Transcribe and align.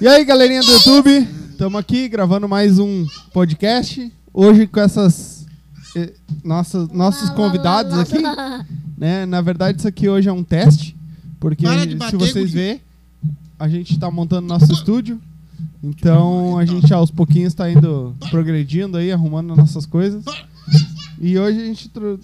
E 0.00 0.06
aí, 0.08 0.24
galerinha 0.24 0.60
do 0.60 0.70
YouTube, 0.70 1.28
estamos 1.50 1.78
aqui 1.78 2.08
gravando 2.08 2.48
mais 2.48 2.78
um 2.78 3.06
podcast. 3.32 4.12
Hoje 4.32 4.66
com 4.66 4.80
essas 4.80 5.46
eh, 5.96 6.12
nossas, 6.44 6.88
nossos 6.88 7.30
convidados 7.30 7.96
aqui, 7.98 8.18
né? 8.98 9.24
Na 9.26 9.40
verdade, 9.40 9.78
isso 9.78 9.88
aqui 9.88 10.08
hoje 10.08 10.28
é 10.28 10.32
um 10.32 10.42
teste, 10.44 10.96
porque 11.38 11.64
Para 11.64 11.84
de 11.84 11.92
se 11.92 11.96
bater, 11.98 12.16
vocês 12.18 12.34
guri. 12.34 12.46
verem, 12.50 12.80
a 13.58 13.68
gente 13.68 13.92
está 13.92 14.10
montando 14.10 14.46
nosso 14.48 14.72
estúdio. 14.72 15.20
Então 15.82 16.58
a 16.58 16.64
gente 16.64 16.92
aos 16.92 17.10
pouquinhos 17.10 17.52
está 17.52 17.70
indo 17.70 18.14
progredindo 18.30 18.96
aí, 18.98 19.10
arrumando 19.12 19.54
nossas 19.56 19.86
coisas. 19.86 20.24
E 21.20 21.38
hoje 21.38 21.60
a 21.60 21.64
gente 21.64 21.88
tro- 21.88 22.18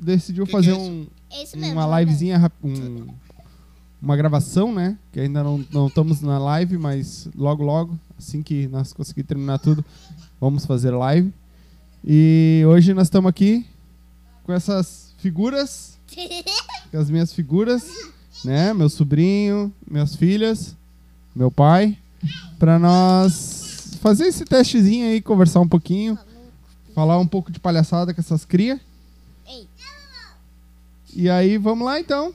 decidiu 0.00 0.46
fazer 0.46 0.70
é 0.72 0.74
um, 0.74 1.06
É 1.30 1.42
isso 1.42 1.56
mesmo. 1.58 1.74
uma 1.80 2.00
livezinha, 2.00 2.38
rap- 2.38 2.52
um- 2.64 3.06
uma 4.00 4.16
gravação, 4.16 4.72
né? 4.72 4.96
Que 5.12 5.20
ainda 5.20 5.42
não, 5.42 5.64
não 5.70 5.86
estamos 5.88 6.20
na 6.20 6.38
live, 6.38 6.78
mas 6.78 7.28
logo, 7.34 7.62
logo, 7.64 7.98
assim 8.18 8.42
que 8.42 8.66
nós 8.68 8.92
conseguirmos 8.92 9.28
terminar 9.28 9.58
tudo, 9.58 9.84
vamos 10.40 10.64
fazer 10.64 10.90
live. 10.90 11.32
E 12.04 12.62
hoje 12.66 12.94
nós 12.94 13.08
estamos 13.08 13.28
aqui 13.28 13.66
com 14.44 14.52
essas 14.52 15.12
figuras, 15.18 15.98
com 16.90 16.98
as 16.98 17.10
minhas 17.10 17.32
figuras, 17.32 17.90
né? 18.44 18.72
Meu 18.72 18.88
sobrinho, 18.88 19.72
minhas 19.88 20.14
filhas, 20.14 20.76
meu 21.34 21.50
pai, 21.50 21.98
para 22.58 22.78
nós 22.78 23.98
fazer 24.00 24.26
esse 24.26 24.44
testezinho 24.44 25.08
aí, 25.08 25.20
conversar 25.20 25.60
um 25.60 25.68
pouquinho, 25.68 26.16
falar 26.94 27.18
um 27.18 27.26
pouco 27.26 27.50
de 27.50 27.58
palhaçada 27.58 28.14
com 28.14 28.20
essas 28.20 28.44
cria. 28.44 28.80
E 31.14 31.28
aí, 31.28 31.58
vamos 31.58 31.84
lá 31.84 31.98
então. 31.98 32.32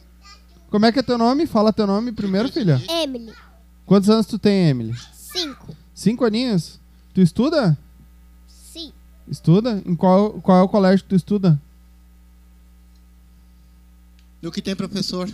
Como 0.74 0.88
é 0.88 0.92
que 0.92 0.98
é 0.98 1.04
teu 1.04 1.20
nome? 1.20 1.46
Fala 1.46 1.72
teu 1.72 1.86
nome 1.86 2.12
primeiro, 2.12 2.52
filha. 2.52 2.82
Emily, 2.90 3.32
Quantos 3.86 4.10
anos 4.10 4.26
tu 4.26 4.40
tem, 4.40 4.70
Emily? 4.70 4.96
cinco. 5.14 5.78
Cinco 5.94 6.26
aninhos? 6.26 6.80
Tu 7.14 7.22
estuda? 7.22 7.78
Sim. 8.48 8.92
Estuda? 9.28 9.84
Em 9.86 9.96
qual, 9.96 10.32
qual 10.42 10.58
é 10.58 10.62
o 10.64 10.68
colégio 10.68 11.04
que 11.04 11.10
tu 11.10 11.16
estuda? 11.16 11.62
No 14.42 14.52
que 14.52 14.64
tem 14.64 14.76
professor. 14.76 15.30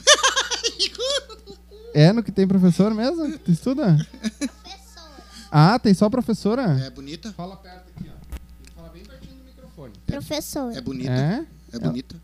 É 1.94 2.12
no 2.12 2.22
que 2.22 2.34
tem 2.34 2.46
professor 2.46 2.94
mesmo? 2.94 3.32
que 3.32 3.38
Tu 3.40 3.52
estuda? 3.52 3.96
Professora. 4.20 5.24
Ah, 5.50 5.80
tem 5.80 5.94
só 5.94 6.10
professora? 6.10 6.64
É 6.86 6.90
bonita? 6.90 7.32
Fala 7.32 7.56
perto 7.56 7.90
aqui, 7.96 8.10
ó. 8.10 8.36
Tem 8.36 8.66
que 8.66 8.72
falar 8.74 8.90
bem 8.90 9.04
pertinho 9.06 9.36
do 9.38 9.46
microfone. 9.46 9.94
Professora. 10.06 10.78
É 10.78 10.82
bonita? 10.82 11.12
É? 11.12 11.46
É 11.72 11.80
bonita? 11.80 12.16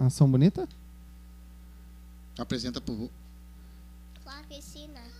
Ah, 0.00 0.08
são 0.08 0.30
bonitas? 0.30 0.66
Apresenta 2.42 2.80
pro 2.80 3.08
né? 4.88 5.10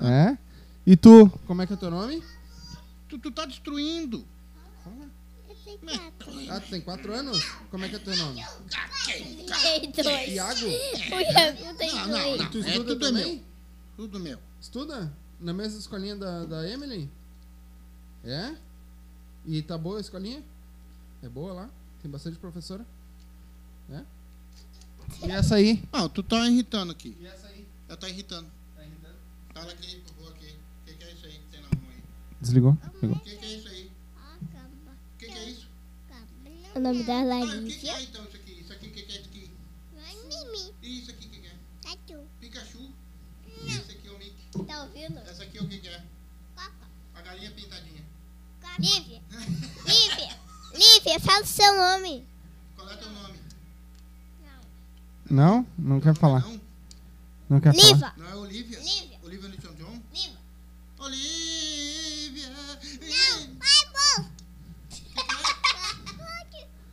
É? 0.00 0.38
E 0.84 0.96
tu? 0.96 1.30
Como 1.46 1.62
é 1.62 1.66
que 1.66 1.72
é 1.72 1.76
teu 1.76 1.90
nome? 1.90 2.22
Tu, 3.08 3.18
tu 3.20 3.30
tá 3.30 3.46
destruindo. 3.46 4.26
Eu 5.48 5.54
tenho 5.64 5.78
quatro. 5.78 6.32
Ah, 6.50 6.60
tu 6.60 6.70
tem 6.70 6.80
quatro 6.80 7.14
anos? 7.14 7.44
Como 7.70 7.84
é 7.84 7.88
que 7.88 7.96
é 7.96 7.98
teu 8.00 8.16
nome? 8.16 8.44
Tem 9.06 9.90
dois. 9.92 10.28
Iago? 10.28 10.66
O 10.66 11.20
Iago 11.20 11.78
tem 11.78 11.94
Não, 11.94 12.06
não, 12.08 12.18
dois. 12.18 12.40
não. 12.40 12.50
Tu 12.50 12.58
É, 12.58 12.60
estuda 12.60 12.84
tudo 12.94 12.98
também? 13.06 13.34
meu. 13.36 13.44
Tudo 13.96 14.20
meu. 14.20 14.38
Estuda? 14.60 15.12
Na 15.40 15.52
mesma 15.52 15.78
escolinha 15.78 16.16
da, 16.16 16.44
da 16.46 16.68
Emily? 16.68 17.08
É? 18.24 18.56
E 19.44 19.62
tá 19.62 19.78
boa 19.78 19.98
a 19.98 20.00
escolinha? 20.00 20.42
É 21.22 21.28
boa 21.28 21.52
lá? 21.52 21.70
Tem 22.02 22.10
bastante 22.10 22.38
professora? 22.38 22.84
É? 23.90 24.02
E 25.26 25.30
essa 25.30 25.56
aí? 25.56 25.82
Ah, 25.92 26.08
tu 26.08 26.22
tá 26.22 26.46
irritando 26.48 26.92
aqui. 26.92 27.16
E 27.20 27.26
essa 27.26 27.46
aí? 27.48 27.66
Ela 27.88 27.96
tá 27.96 28.08
irritando. 28.08 28.50
Tá 28.74 28.84
irritando? 28.84 29.14
Fala 29.54 29.72
aqui 29.72 29.96
pro 30.00 30.14
vô 30.14 30.28
aqui. 30.30 30.56
O 30.82 30.86
que, 30.86 30.94
que 30.94 31.04
é 31.04 31.12
isso 31.12 31.26
aí 31.26 31.32
que 31.32 31.46
tem 31.50 31.60
na 31.62 31.68
mão 31.68 31.90
aí? 31.90 32.02
Desligou? 32.40 32.78
Desligou. 32.92 33.16
O 33.16 33.20
que, 33.20 33.36
que 33.36 33.44
é 33.44 33.56
isso 33.56 33.68
aí? 33.68 33.90
O 34.16 35.18
que, 35.18 35.26
que 35.26 35.32
é 35.38 35.50
isso? 35.50 35.68
O 36.74 36.78
nome 36.80 37.02
dela 37.04 37.34
é 37.34 37.42
Ah, 37.42 37.44
o 37.46 37.64
que, 37.64 37.78
que 37.78 37.88
é 37.88 38.02
então 38.02 38.24
isso 38.24 38.36
aqui? 38.36 38.52
Isso 38.60 38.72
aqui, 38.72 38.86
o 38.88 38.92
que, 38.92 39.02
que 39.02 39.12
é 39.12 39.20
isso 39.20 39.28
aqui? 39.28 39.50
Mimi. 40.28 40.74
E 40.82 40.98
isso 40.98 41.10
aqui, 41.10 41.26
o 41.26 41.30
que, 41.30 41.40
que 41.40 41.46
é? 41.46 42.18
Pikachu? 42.40 42.92
Esse 43.66 43.92
aqui 43.92 44.08
é 44.08 44.10
o 44.10 44.18
Mickey. 44.18 44.64
Tá 44.66 44.82
ouvindo? 44.82 45.18
Essa 45.20 45.42
aqui 45.44 45.58
é 45.58 45.62
o 45.62 45.68
que, 45.68 45.78
que 45.78 45.88
é? 45.88 46.04
A 47.14 47.22
galinha 47.22 47.50
pintadinha. 47.52 48.04
Lívia. 48.78 49.22
Lívia. 49.86 50.38
Lívia, 50.74 51.20
fala 51.20 51.42
o 51.42 51.46
seu 51.46 51.74
nome. 51.76 52.26
Qual 52.76 52.90
é 52.90 52.96
teu 52.96 53.10
nome? 53.10 53.38
Não? 55.30 55.66
Não 55.78 56.00
quer 56.00 56.14
falar. 56.14 56.40
Não? 56.40 56.60
Não 57.48 57.60
quer 57.60 57.74
falar? 57.74 57.92
Liva. 57.94 58.12
Não 58.16 58.28
é 58.28 58.34
Olivia? 58.36 58.78
Lívia. 58.78 59.18
Olivia 59.22 59.48
Newton-John? 59.48 60.00
Lívia. 60.12 60.36
Olivia! 60.98 62.50
Vai, 63.58 63.82
bom. 63.92 64.28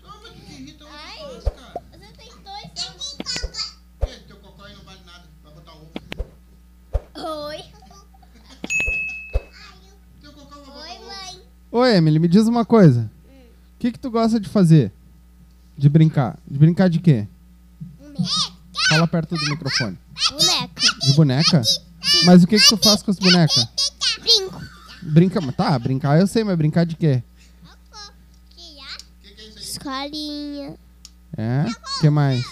Toma, 0.02 0.30
tu 0.30 0.34
que 0.34 0.54
irrita 0.54 0.86
faz, 0.86 1.44
cara. 1.44 1.82
Você 1.92 2.08
tem 2.18 2.30
dois 2.44 2.88
anos. 3.44 3.78
Que? 4.02 4.20
Teu 4.28 4.38
cocó 4.38 4.64
aí 4.64 4.76
não 4.76 4.84
vale 4.84 5.00
nada. 5.06 5.24
Vai 5.44 5.54
botar 5.54 5.72
ovo. 5.74 5.92
Oi. 7.48 7.64
Teu 10.22 10.34
cocó 10.34 10.56
vai 10.56 10.66
botar 10.66 10.80
Oi, 10.80 10.98
ovo. 10.98 11.06
mãe. 11.08 11.42
Ô, 11.72 11.86
Emily, 11.86 12.20
me 12.20 12.28
diz 12.28 12.48
uma 12.48 12.66
coisa. 12.66 13.10
O 13.76 13.80
que 13.80 13.92
que 13.92 14.00
tu 14.00 14.12
gosta 14.12 14.40
de 14.40 14.50
fazer? 14.50 14.92
De 15.78 15.90
brincar? 15.90 16.38
De 16.48 16.58
brincar 16.60 16.90
de 16.90 17.00
quê? 17.00 17.28
Fala 18.94 19.08
perto 19.08 19.36
do 19.36 19.50
microfone. 19.50 19.98
Boneca. 20.30 20.82
De 21.02 21.14
boneca? 21.14 21.62
Mas 22.26 22.44
o 22.44 22.48
que 22.48 22.60
que 22.60 22.68
tu 22.68 22.78
faz 22.78 23.02
com 23.02 23.10
as 23.10 23.18
bonecas? 23.18 23.68
Brinco. 24.22 24.62
Brinca, 25.02 25.52
tá, 25.52 25.78
brincar 25.80 26.20
eu 26.20 26.28
sei, 26.28 26.44
mas 26.44 26.56
brincar 26.56 26.86
de 26.86 26.96
quê? 26.96 27.24
O 27.66 27.68
é? 28.56 29.60
Escolinha. 29.60 30.76
É? 31.36 31.66
que 32.00 32.10
mais? 32.10 32.46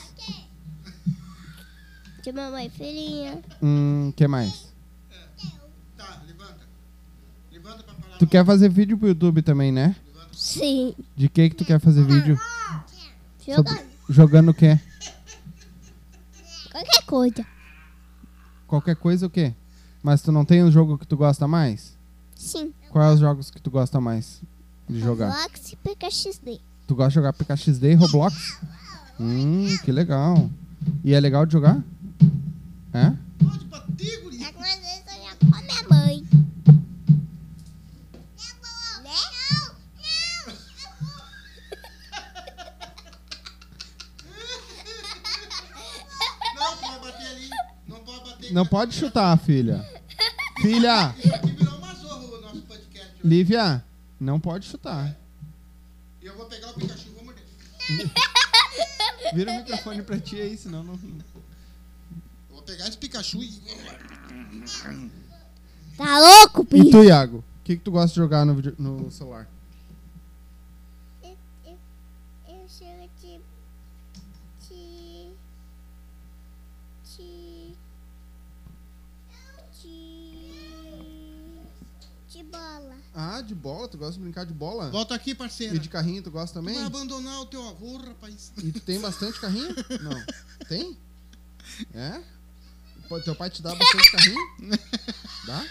De 2.24 2.32
mamãe 2.32 2.70
filhinha. 2.70 3.40
Hum, 3.62 4.12
que 4.16 4.28
mais? 4.28 4.74
Tá, 5.96 6.22
levanta. 6.26 6.60
Levanta 7.52 7.84
pra 7.84 7.94
falar. 7.94 8.18
Tu 8.18 8.28
quer 8.28 8.44
fazer 8.46 8.70
vídeo 8.70 8.98
pro 8.98 9.08
YouTube 9.08 9.44
também, 9.44 9.72
né? 9.72 9.96
Sim. 10.34 10.96
De 11.16 11.30
que 11.30 11.50
que 11.52 11.56
tu 11.56 11.66
quer 11.66 11.80
fazer 11.80 12.04
vídeo? 12.04 12.40
Jogando. 13.46 13.68
Sobre- 13.68 13.92
Jogando 14.10 14.50
o 14.50 14.54
quê? 14.54 14.80
Qualquer 17.12 17.36
coisa. 17.36 17.48
Qualquer 18.68 18.96
coisa 18.96 19.26
o 19.26 19.30
quê? 19.30 19.54
Mas 20.02 20.22
tu 20.22 20.32
não 20.32 20.46
tem 20.46 20.64
um 20.64 20.72
jogo 20.72 20.98
que 20.98 21.06
tu 21.06 21.18
gosta 21.18 21.46
mais? 21.46 21.98
Sim. 22.34 22.74
Quais 22.90 23.16
os 23.16 23.20
jogos 23.20 23.52
que 23.52 23.62
tu 23.62 23.70
gosta 23.70 24.00
mais 24.00 24.42
de 24.90 25.00
jogar? 25.00 25.30
Roblox 25.30 25.74
e 25.74 25.76
PKXD. 25.76 26.62
Tu 26.88 26.96
gosta 26.96 27.10
de 27.10 27.16
jogar 27.16 27.34
PKXD 27.34 27.92
e 27.92 27.96
Roblox? 27.96 28.60
Hum, 29.20 29.78
que 29.84 29.92
legal. 29.92 30.50
E 31.04 31.14
é 31.14 31.20
legal 31.20 31.46
de 31.46 31.52
jogar? 31.52 31.84
É? 32.94 33.14
Pode 33.44 33.66
bater, 33.66 33.91
Não 48.52 48.66
pode 48.66 48.94
chutar, 48.94 49.38
filha. 49.38 49.84
Filha! 50.62 51.16
Lívia, 53.24 53.84
não 54.20 54.40
pode 54.40 54.66
chutar. 54.66 55.16
E 56.22 56.26
eu 56.26 56.36
vou 56.36 56.46
pegar 56.48 56.70
o 56.72 56.74
Pikachu 56.74 57.08
e 57.08 57.12
vou 57.12 57.24
morder. 57.24 57.44
Vira 59.34 59.52
o 59.52 59.56
microfone 59.58 60.02
pra 60.02 60.20
ti 60.20 60.40
aí, 60.42 60.58
senão 60.58 60.84
não. 60.84 60.94
Eu 60.96 61.00
vou 62.50 62.62
pegar 62.64 62.88
esse 62.88 62.98
Pikachu 62.98 63.42
e. 63.44 63.62
Tá 65.98 66.20
louco, 66.20 66.62
E 66.72 66.84
bicho? 66.84 66.92
tu, 66.92 67.04
Iago? 67.04 67.38
O 67.38 67.64
que, 67.64 67.76
que 67.78 67.84
tu 67.84 67.92
gosta 67.92 68.10
de 68.10 68.16
jogar 68.16 68.44
no, 68.46 68.56
vídeo- 68.56 68.76
no 68.80 69.12
celular? 69.12 69.48
Eu, 71.24 71.38
eu, 71.66 71.78
eu 72.48 72.68
chego 72.68 73.08
de. 73.22 73.40
de. 74.68 75.30
de. 77.18 77.76
de. 79.84 80.52
de 82.30 82.44
bola. 82.46 82.96
Ah, 83.14 83.42
de 83.42 83.54
bola? 83.54 83.88
Tu 83.88 83.98
gosta 83.98 84.14
de 84.14 84.20
brincar 84.20 84.46
de 84.46 84.54
bola? 84.54 84.90
Volta 84.90 85.14
aqui, 85.14 85.36
parceira. 85.36 85.76
E 85.76 85.80
de 85.80 85.90
carrinho, 85.90 86.22
tu 86.24 86.32
gosta 86.32 86.54
Tu 86.54 86.64
também? 86.64 86.76
vai 86.76 86.86
abandonar 86.86 87.42
o 87.42 87.46
teu 87.46 87.68
avô, 87.68 87.98
rapaz. 87.98 88.54
E 88.64 88.72
tu 88.72 88.80
tem 88.80 89.00
bastante 89.00 89.40
carrinho? 89.40 89.76
Não. 90.02 90.26
Tem? 90.68 90.98
É? 91.94 92.22
Pô, 93.10 93.20
teu 93.20 93.36
pai 93.36 93.50
te 93.50 93.62
dá 93.62 93.76
bastante 93.76 94.12
carrinho? 94.12 94.40
Dá? 95.46 95.66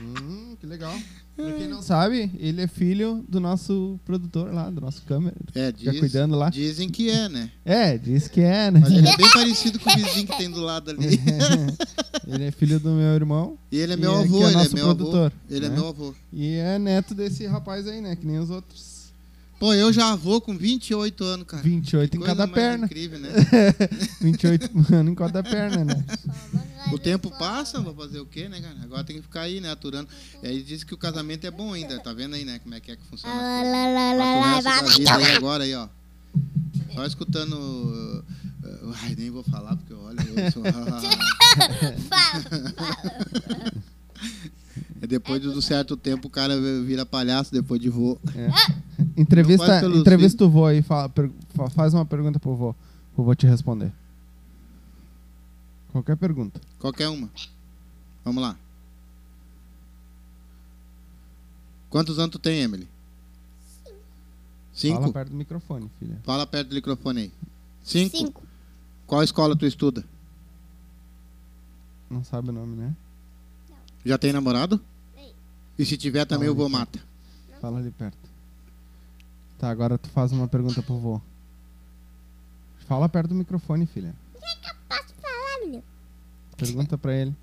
Hum, 0.00 0.56
que 0.60 0.66
legal. 0.66 0.94
Pra 1.36 1.52
quem 1.52 1.68
não 1.68 1.82
sabe, 1.82 2.30
ele 2.38 2.62
é 2.62 2.66
filho 2.66 3.24
do 3.28 3.38
nosso 3.40 3.98
produtor 4.04 4.52
lá, 4.52 4.70
do 4.70 4.80
nosso 4.80 5.02
câmera. 5.02 5.36
É, 5.54 5.70
diz- 5.72 5.98
cuidando 5.98 6.36
lá. 6.36 6.50
dizem 6.50 6.88
que 6.88 7.10
é, 7.10 7.28
né? 7.28 7.50
É, 7.64 7.96
diz 7.98 8.28
que 8.28 8.40
é, 8.40 8.70
né? 8.70 8.80
Mas 8.80 8.90
ele 8.92 9.08
é 9.08 9.16
bem 9.16 9.30
parecido 9.32 9.78
com 9.78 9.90
o 9.90 9.94
vizinho 9.96 10.26
que 10.26 10.36
tem 10.36 10.50
do 10.50 10.60
lado 10.60 10.90
ali. 10.90 11.06
ele 12.26 12.44
é 12.44 12.50
filho 12.50 12.78
do 12.80 12.90
meu 12.90 13.14
irmão 13.14 13.58
E 13.70 13.78
ele 13.78 13.92
é 13.92 13.96
E 13.96 14.00
meu 14.00 14.12
é- 14.16 14.24
avô, 14.24 14.38
que 14.38 14.44
é 14.44 14.46
ele 14.46 14.54
é 14.54 14.58
nosso 14.58 14.74
meu 14.74 14.84
produtor, 14.84 15.26
avô. 15.26 15.36
Ele 15.50 15.66
é 15.66 15.68
né? 15.68 15.74
meu 15.76 15.88
avô. 15.88 16.14
e 16.32 16.54
é 16.54 16.78
neto 16.78 17.14
desse 17.14 17.46
rapaz 17.46 17.86
aí, 17.86 18.00
né? 18.00 18.16
Que 18.16 18.26
nem 18.26 18.38
os 18.38 18.50
outros. 18.50 18.98
Pô, 19.60 19.74
eu 19.74 19.92
já 19.92 20.12
avô 20.12 20.40
com 20.40 20.56
28 20.56 21.24
anos, 21.24 21.44
cara. 21.48 21.60
28 21.64 22.14
em 22.16 22.20
Coisa 22.20 22.32
cada 22.36 22.46
mais 22.46 22.54
perna. 22.54 22.86
incrível, 22.86 23.18
né? 23.18 23.28
28 24.22 24.70
anos 24.94 25.12
em 25.12 25.14
cada 25.16 25.42
perna, 25.42 25.84
né? 25.84 26.04
O 26.92 26.98
tempo 26.98 27.30
passa, 27.38 27.80
vou 27.80 27.94
fazer 27.94 28.20
o 28.20 28.26
quê, 28.26 28.48
né, 28.48 28.60
cara? 28.60 28.76
Agora 28.82 29.04
tem 29.04 29.16
que 29.16 29.22
ficar 29.22 29.42
aí, 29.42 29.60
né, 29.60 29.70
aturando. 29.70 30.08
E 30.42 30.46
aí 30.46 30.62
diz 30.62 30.82
que 30.84 30.94
o 30.94 30.98
casamento 30.98 31.46
é 31.46 31.50
bom 31.50 31.72
ainda, 31.72 31.98
tá 32.00 32.12
vendo 32.12 32.34
aí, 32.34 32.44
né, 32.44 32.58
como 32.60 32.74
é 32.74 32.80
que 32.80 32.90
é 32.90 32.96
que 32.96 33.02
funciona. 33.04 33.34
Quatro 34.62 34.70
resto 34.70 35.04
da 35.04 35.16
vida 35.16 35.16
aí 35.16 35.36
agora 35.36 35.64
aí, 35.64 35.74
ó. 35.74 35.88
Só 36.94 37.04
escutando. 37.06 37.54
uh, 37.54 38.24
ai, 39.02 39.14
nem 39.16 39.30
vou 39.30 39.42
falar 39.44 39.76
porque 39.76 39.92
olha, 39.94 40.20
eu 40.20 40.50
sou. 40.52 40.62
É 45.00 45.06
depois 45.06 45.40
de 45.40 45.48
um 45.48 45.60
certo 45.60 45.96
tempo 45.96 46.26
o 46.26 46.30
cara 46.30 46.60
vira 46.84 47.06
palhaço 47.06 47.52
depois 47.52 47.80
de 47.80 47.88
vô. 47.88 48.18
Não 48.34 49.06
Entrevista, 49.16 49.64
faz 49.66 49.80
pelos 49.80 50.00
entrevista 50.00 50.44
o 50.44 50.50
vô 50.50 50.66
aí, 50.66 50.82
fala, 50.82 51.08
per- 51.08 51.30
faz 51.74 51.94
uma 51.94 52.04
pergunta 52.04 52.40
pro 52.40 52.56
vô. 52.56 52.74
O 53.16 53.22
vô 53.22 53.32
te 53.34 53.46
responder. 53.46 53.92
Qualquer 55.98 56.16
pergunta. 56.16 56.60
Qualquer 56.78 57.08
uma. 57.08 57.28
Vamos 58.24 58.40
lá. 58.40 58.56
Quantos 61.90 62.20
anos 62.20 62.30
tu 62.30 62.38
tem, 62.38 62.60
Emily? 62.60 62.88
Cinco. 64.72 65.00
Fala 65.00 65.12
perto 65.12 65.30
do 65.30 65.34
microfone, 65.34 65.90
filha. 65.98 66.20
Fala 66.22 66.46
perto 66.46 66.68
do 66.68 66.74
microfone 66.76 67.20
aí. 67.22 67.32
Cinco. 67.82 68.16
Cinco. 68.16 68.42
Qual 69.08 69.24
escola 69.24 69.56
tu 69.56 69.66
estuda? 69.66 70.04
Não 72.08 72.22
sabe 72.22 72.50
o 72.50 72.52
nome, 72.52 72.76
né? 72.76 72.94
Já 74.04 74.16
tem 74.16 74.32
namorado? 74.32 74.80
Tem. 75.16 75.34
E 75.76 75.84
se 75.84 75.96
tiver 75.96 76.24
também 76.26 76.48
Fala 76.48 76.52
o 76.52 76.56
vô 76.56 76.66
aí, 76.66 76.72
mata. 76.80 77.00
Fala 77.60 77.78
ali 77.80 77.90
perto. 77.90 78.30
Tá, 79.58 79.68
agora 79.68 79.98
tu 79.98 80.08
faz 80.10 80.30
uma 80.30 80.46
pergunta 80.46 80.80
pro 80.80 80.96
vô. 80.96 81.20
Fala 82.86 83.08
perto 83.08 83.30
do 83.30 83.34
microfone, 83.34 83.84
filha. 83.84 84.14
Pergunta 86.58 86.98
pra 86.98 87.14
ele. 87.14 87.34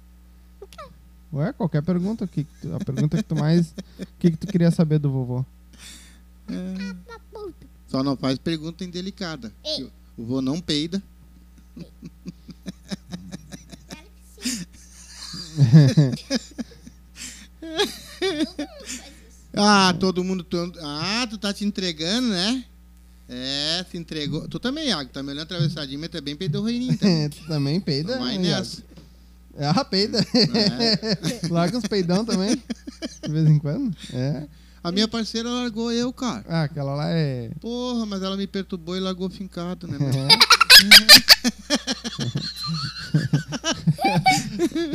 Ué, 1.33 1.51
qualquer 1.53 1.81
pergunta. 1.81 2.25
o 2.25 2.27
Que 2.27 2.43
que 2.43 2.49
tu- 2.61 2.75
a 2.75 2.79
pergunta 2.79 3.17
que 3.17 3.23
tu 3.23 3.35
mais. 3.35 3.67
O 3.99 4.05
que, 4.19 4.29
que 4.31 4.37
tu 4.37 4.45
queria 4.47 4.69
saber 4.71 4.99
do 4.99 5.09
vovô? 5.11 5.43
Puta. 6.45 7.53
Só 7.89 8.03
não 8.03 8.15
faz 8.15 8.37
pergunta 8.37 8.83
indelicada. 8.83 9.51
Ei. 9.63 9.89
O 10.17 10.23
vô 10.25 10.41
não 10.41 10.61
peida. 10.61 11.01
Claro 11.75 11.91
que 14.35 14.41
sim. 14.41 14.65
Ah, 19.57 19.95
todo 19.97 20.21
mundo. 20.23 20.43
tu- 20.43 20.73
Ah, 20.81 21.25
tu 21.29 21.37
tá 21.37 21.53
te 21.53 21.63
entregando, 21.63 22.27
né? 22.29 22.65
É, 23.29 23.85
se 23.89 23.97
entregou. 23.97 24.47
Tu 24.49 24.59
também, 24.59 24.89
Iago, 24.89 25.09
tá 25.09 25.23
me 25.23 25.29
olhando 25.31 25.43
atravessadinho, 25.43 25.97
mas 25.99 26.09
tu 26.09 26.17
é 26.17 26.21
bem 26.21 26.35
peidorreirinho 26.35 26.97
também. 26.97 27.29
tu 27.31 27.47
também 27.47 27.79
peida? 27.79 28.19
Vai 28.19 28.37
né, 28.37 28.49
nessa. 28.49 28.83
Iago? 29.59 29.79
Ah, 29.79 29.85
peida. 29.85 30.19
É. 30.19 31.47
Larga 31.49 31.77
uns 31.77 31.87
peidão 31.87 32.25
também. 32.25 32.61
De 33.23 33.31
vez 33.31 33.47
em 33.47 33.57
quando. 33.57 33.95
É. 34.13 34.43
A 34.83 34.91
minha 34.91 35.07
parceira 35.07 35.49
largou 35.49 35.91
eu, 35.91 36.13
cara. 36.13 36.45
Ah, 36.47 36.63
aquela 36.63 36.93
lá 36.93 37.09
é. 37.09 37.49
Porra, 37.59 38.05
mas 38.05 38.21
ela 38.21 38.37
me 38.37 38.45
perturbou 38.45 38.95
e 38.95 38.99
largou 38.99 39.27
fincado, 39.29 39.87
né? 39.87 39.97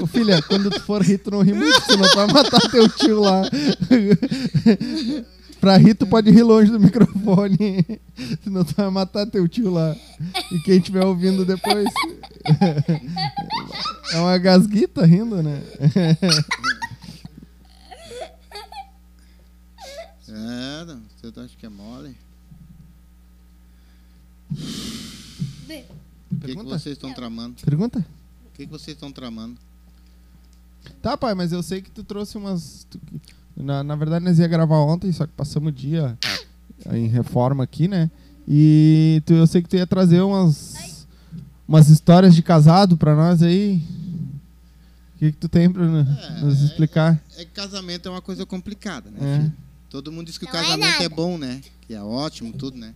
Ô 0.01 0.07
filha, 0.07 0.41
quando 0.43 0.71
tu 0.71 0.81
for 0.81 1.03
rir, 1.03 1.19
tu 1.19 1.33
não 1.33 1.43
ri 1.43 1.55
muito, 1.55 1.81
senão 1.87 2.09
tu 2.09 2.17
vai 2.17 2.27
matar 2.29 2.61
teu 2.71 2.89
tio 2.89 3.19
lá. 3.21 3.43
pra 5.61 5.77
rir, 5.77 5.95
tu 5.95 6.07
pode 6.07 6.31
rir 6.31 6.45
longe 6.45 6.71
do 6.71 6.79
microfone. 6.79 7.85
Senão 8.45 8.65
tu 8.65 8.75
vai 8.77 8.91
matar 8.91 9.27
teu 9.27 9.49
tio 9.49 9.73
lá. 9.73 9.97
E 10.53 10.61
quem 10.61 10.79
estiver 10.79 11.05
ouvindo 11.05 11.45
depois. 11.45 11.89
É 14.13 14.19
uma 14.19 14.39
gasguita 14.39 15.05
rindo, 15.05 15.43
né? 15.43 15.63
É, 20.29 20.87
você 21.21 21.41
acha 21.41 21.57
que 21.57 21.67
é 21.67 21.69
mole? 21.69 22.17
O 24.51 26.37
que, 26.41 26.57
que 26.57 26.63
vocês 26.63 26.97
estão 26.97 27.13
tramando? 27.13 27.57
Pergunta? 27.65 27.99
O 27.99 28.57
que, 28.57 28.67
que 28.67 28.73
vocês 28.73 28.97
estão 28.97 29.13
tramando? 29.13 29.57
Tá, 31.03 31.17
pai, 31.17 31.35
mas 31.35 31.53
eu 31.53 31.63
sei 31.63 31.83
que 31.83 31.91
tu 31.91 32.03
trouxe 32.03 32.37
umas. 32.37 32.87
Na, 33.57 33.83
na 33.83 33.97
verdade, 33.97 34.25
nós 34.25 34.39
ia 34.39 34.49
gravar 34.49 34.79
ontem, 34.79 35.13
só 35.13 35.27
que 35.27 35.33
passamos 35.33 35.71
o 35.71 35.75
dia 35.75 36.17
em 36.93 37.07
reforma 37.07 37.65
aqui, 37.65 37.87
né? 37.89 38.11
E 38.49 39.23
tu, 39.27 39.35
eu 39.35 39.47
sei 39.47 39.63
que 39.63 39.69
tu 39.69 39.77
ia 39.77 39.87
trazer 39.87 40.21
umas. 40.21 41.07
Umas 41.69 41.89
histórias 41.89 42.35
de 42.35 42.43
casado 42.43 42.97
pra 42.97 43.15
nós 43.15 43.43
aí. 43.43 43.81
O 45.21 45.23
que, 45.23 45.33
que 45.33 45.39
tu 45.39 45.49
tem 45.51 45.71
pra 45.71 45.85
no- 45.87 45.99
É, 46.01 46.41
nos 46.41 46.63
explicar? 46.63 47.23
É 47.37 47.45
que 47.45 47.51
casamento 47.51 48.09
é 48.09 48.11
uma 48.11 48.23
coisa 48.23 48.47
complicada, 48.47 49.11
né? 49.11 49.19
É. 49.21 49.39
filho? 49.41 49.53
Todo 49.91 50.11
mundo 50.11 50.29
diz 50.29 50.39
que 50.39 50.45
o 50.45 50.49
Não 50.49 50.55
é 50.59 50.63
casamento 50.63 50.87
é, 50.89 51.03
nada. 51.03 51.09
bom, 51.11 51.37
né? 51.37 51.61
Que 51.87 51.93
é 51.95 52.01
ótimo, 52.03 52.53
tudo, 52.55 52.79
né? 52.79 52.95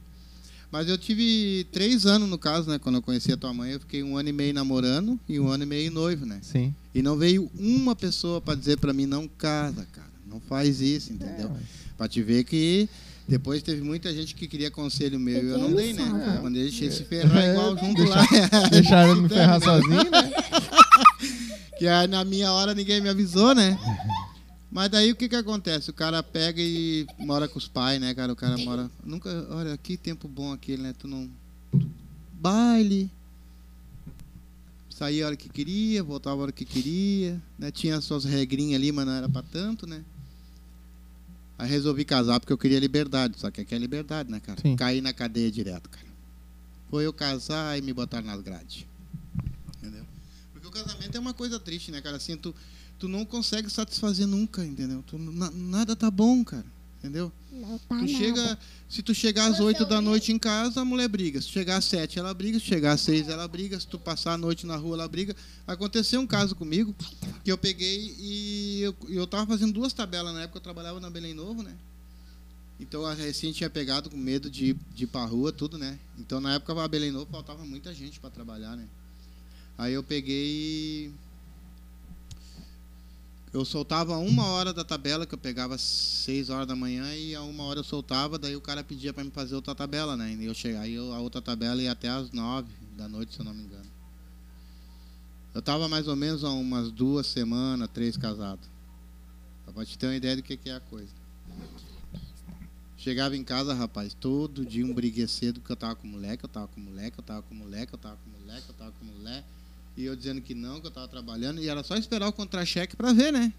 Mas 0.72 0.88
eu 0.88 0.96
tive 0.96 1.66
três 1.70 2.06
anos, 2.06 2.28
no 2.28 2.38
caso, 2.38 2.70
né? 2.70 2.78
Quando 2.78 2.94
eu 2.96 3.02
conheci 3.02 3.30
a 3.32 3.36
tua 3.36 3.52
mãe, 3.52 3.72
eu 3.72 3.80
fiquei 3.80 4.02
um 4.02 4.16
ano 4.16 4.28
e 4.28 4.32
meio 4.32 4.54
namorando 4.54 5.20
e 5.28 5.38
um 5.38 5.48
ano 5.48 5.64
e 5.64 5.66
meio 5.66 5.90
noivo, 5.90 6.24
né? 6.24 6.38
Sim. 6.40 6.74
E 6.94 7.02
não 7.02 7.16
veio 7.18 7.50
uma 7.58 7.94
pessoa 7.94 8.40
pra 8.40 8.54
dizer 8.54 8.78
pra 8.78 8.92
mim, 8.94 9.04
não 9.06 9.28
casa, 9.28 9.86
cara. 9.92 10.08
Não 10.26 10.40
faz 10.40 10.80
isso, 10.80 11.12
entendeu? 11.12 11.48
É, 11.50 11.84
Pra 11.98 12.08
te 12.08 12.22
ver 12.22 12.42
que 12.44 12.88
depois 13.28 13.62
teve 13.62 13.82
muita 13.82 14.12
gente 14.12 14.34
que 14.34 14.48
queria 14.48 14.70
conselho 14.70 15.18
meu 15.20 15.44
e 15.44 15.48
eu 15.50 15.58
não 15.58 15.72
dei, 15.74 15.92
né? 15.92 16.34
É. 16.36 16.40
Quando 16.40 16.56
eles 16.56 16.70
deixei 16.70 16.90
se 16.90 17.04
ferrar 17.04 17.36
É, 17.44 17.50
igual 17.52 17.76
junto 17.78 18.02
deixa- 18.02 18.14
lá. 18.16 18.68
Deixaram 18.70 19.10
eu 19.10 19.22
me 19.22 19.28
ferrar 19.28 19.60
sozinho, 19.62 20.10
né? 20.10 20.32
Que 21.78 21.88
aí 21.88 22.06
na 22.06 22.24
minha 22.24 22.52
hora 22.52 22.74
ninguém 22.74 23.00
me 23.00 23.08
avisou, 23.08 23.54
né? 23.54 23.78
Mas 24.70 24.88
daí 24.90 25.12
o 25.12 25.16
que 25.16 25.28
que 25.28 25.36
acontece? 25.36 25.90
O 25.90 25.94
cara 25.94 26.22
pega 26.22 26.60
e 26.60 27.06
mora 27.18 27.46
com 27.46 27.58
os 27.58 27.68
pais, 27.68 28.00
né, 28.00 28.12
cara? 28.12 28.32
O 28.32 28.36
cara 28.36 28.58
mora. 28.58 28.90
Nunca. 29.04 29.30
Olha, 29.50 29.76
que 29.76 29.96
tempo 29.96 30.26
bom 30.26 30.52
aquele, 30.52 30.82
né? 30.82 30.94
Tu 30.98 31.06
não. 31.06 31.30
Baile. 32.32 33.10
Saía 34.90 35.24
a 35.24 35.26
hora 35.28 35.36
que 35.36 35.48
queria, 35.48 36.02
voltava 36.02 36.36
a 36.36 36.42
hora 36.42 36.52
que 36.52 36.64
queria, 36.64 37.40
né? 37.58 37.70
Tinha 37.70 37.96
as 37.96 38.04
suas 38.04 38.24
regrinhas 38.24 38.80
ali, 38.80 38.92
mas 38.92 39.06
não 39.06 39.12
era 39.12 39.28
pra 39.28 39.42
tanto, 39.42 39.86
né? 39.86 40.04
Aí 41.58 41.68
resolvi 41.68 42.04
casar 42.04 42.40
porque 42.40 42.52
eu 42.52 42.58
queria 42.58 42.78
liberdade, 42.78 43.38
só 43.38 43.50
que 43.50 43.60
aqui 43.60 43.74
é 43.74 43.78
liberdade, 43.78 44.30
né, 44.30 44.40
cara? 44.40 44.60
Sim. 44.60 44.76
Caí 44.76 45.00
na 45.00 45.12
cadeia 45.12 45.50
direto, 45.50 45.88
cara. 45.88 46.06
Foi 46.90 47.06
eu 47.06 47.12
casar 47.12 47.78
e 47.78 47.82
me 47.82 47.92
botaram 47.92 48.26
nas 48.26 48.40
grades. 48.40 48.86
Casamento 50.74 51.16
é 51.16 51.20
uma 51.20 51.32
coisa 51.34 51.58
triste, 51.60 51.90
né, 51.90 52.00
cara? 52.00 52.16
Assim, 52.16 52.36
tu, 52.36 52.54
tu 52.98 53.08
não 53.08 53.24
consegue 53.24 53.70
satisfazer 53.70 54.26
nunca, 54.26 54.64
entendeu? 54.64 55.02
Tu, 55.06 55.16
na- 55.18 55.50
nada 55.50 55.94
tá 55.96 56.10
bom, 56.10 56.44
cara. 56.44 56.64
Entendeu? 56.98 57.30
Não 57.52 57.78
tá 57.78 57.84
Tu 57.88 57.94
nada. 57.96 58.08
chega, 58.08 58.58
se 58.88 59.02
tu 59.02 59.14
chegar 59.14 59.44
às 59.50 59.58
Você 59.58 59.62
8 59.64 59.84
da 59.84 60.00
noite 60.00 60.32
em 60.32 60.38
casa, 60.38 60.80
a 60.80 60.84
mulher 60.86 61.06
briga. 61.06 61.38
Se 61.42 61.48
chegar 61.48 61.76
às 61.76 61.84
7, 61.84 62.18
ela 62.18 62.32
briga. 62.32 62.58
Se 62.58 62.64
chegar 62.64 62.92
às 62.92 63.02
6, 63.02 63.28
ela 63.28 63.46
briga. 63.46 63.78
Se 63.78 63.86
tu 63.86 63.98
passar 63.98 64.32
a 64.32 64.38
noite 64.38 64.64
na 64.66 64.74
rua, 64.76 64.96
ela 64.96 65.06
briga. 65.06 65.36
Aconteceu 65.66 66.18
um 66.18 66.26
caso 66.26 66.54
comigo 66.54 66.94
que 67.44 67.52
eu 67.52 67.58
peguei 67.58 68.16
e 68.18 68.80
eu, 68.80 68.96
eu 69.10 69.26
tava 69.26 69.46
fazendo 69.46 69.72
duas 69.74 69.92
tabelas 69.92 70.32
na 70.32 70.44
época. 70.44 70.56
Eu 70.56 70.62
trabalhava 70.62 70.98
na 70.98 71.10
Belém 71.10 71.34
Novo, 71.34 71.62
né? 71.62 71.74
Então 72.80 73.04
a 73.04 73.12
recém 73.12 73.52
tinha 73.52 73.68
pegado 73.68 74.08
com 74.08 74.16
medo 74.16 74.50
de, 74.50 74.70
ir- 74.70 74.76
de 74.94 75.04
ir 75.04 75.06
pra 75.06 75.24
rua, 75.26 75.52
tudo, 75.52 75.76
né? 75.76 75.98
Então 76.18 76.40
na 76.40 76.54
época 76.54 76.72
a 76.82 76.88
Belém 76.88 77.10
Novo 77.12 77.26
faltava 77.30 77.64
muita 77.66 77.92
gente 77.94 78.18
para 78.18 78.30
trabalhar, 78.30 78.76
né? 78.76 78.86
Aí 79.76 79.92
eu 79.92 80.02
peguei 80.02 81.12
eu 83.54 83.64
soltava 83.64 84.16
uma 84.18 84.46
hora 84.46 84.72
da 84.72 84.82
tabela, 84.82 85.24
que 85.24 85.32
eu 85.32 85.38
pegava 85.38 85.78
seis 85.78 86.50
horas 86.50 86.66
da 86.66 86.74
manhã 86.74 87.14
e 87.14 87.36
a 87.36 87.42
uma 87.42 87.62
hora 87.62 87.78
eu 87.78 87.84
soltava, 87.84 88.36
daí 88.36 88.56
o 88.56 88.60
cara 88.60 88.82
pedia 88.82 89.12
para 89.12 89.22
me 89.22 89.30
fazer 89.30 89.54
outra 89.54 89.72
tabela, 89.76 90.16
né? 90.16 90.34
E 90.34 90.44
eu 90.44 90.52
cheguei, 90.52 90.76
aí 90.76 90.94
eu- 90.94 91.12
a 91.12 91.20
outra 91.20 91.40
tabela 91.40 91.80
ia 91.80 91.92
até 91.92 92.08
às 92.08 92.32
nove 92.32 92.68
da 92.96 93.06
noite, 93.08 93.32
se 93.32 93.40
eu 93.40 93.44
não 93.44 93.54
me 93.54 93.62
engano. 93.62 93.86
Eu 95.54 95.62
tava 95.62 95.88
mais 95.88 96.08
ou 96.08 96.16
menos 96.16 96.42
há 96.42 96.50
umas 96.50 96.90
duas 96.90 97.28
semanas, 97.28 97.88
três 97.94 98.16
casados. 98.16 98.68
Só 99.64 99.70
pra 99.70 99.84
te 99.84 99.96
ter 99.96 100.06
uma 100.06 100.16
ideia 100.16 100.34
do 100.34 100.42
que, 100.42 100.56
que 100.56 100.68
é 100.68 100.74
a 100.74 100.80
coisa. 100.80 101.12
Chegava 102.96 103.36
em 103.36 103.44
casa, 103.44 103.72
rapaz, 103.72 104.14
todo 104.14 104.66
dia 104.66 104.84
um 104.84 104.92
briguê 104.92 105.28
cedo, 105.28 105.60
porque 105.60 105.70
eu 105.70 105.76
tava 105.76 105.94
com 105.94 106.08
moleque, 106.08 106.44
eu 106.44 106.48
tava 106.48 106.66
com 106.66 106.80
moleque, 106.80 107.20
eu 107.20 107.22
tava 107.22 107.42
com 107.42 107.54
moleque, 107.54 107.92
eu 107.92 107.98
tava 108.00 108.16
com 108.16 108.30
moleque, 108.30 108.68
eu 108.68 108.74
tava 108.74 108.90
com 108.90 109.04
moleque. 109.04 109.46
E 109.96 110.04
eu 110.04 110.16
dizendo 110.16 110.40
que 110.40 110.54
não, 110.54 110.80
que 110.80 110.86
eu 110.86 110.90
tava 110.90 111.06
trabalhando, 111.06 111.60
e 111.60 111.68
era 111.68 111.82
só 111.84 111.96
esperar 111.96 112.28
o 112.28 112.32
contra-cheque 112.32 112.96
pra 112.96 113.12
ver, 113.12 113.32
né? 113.32 113.52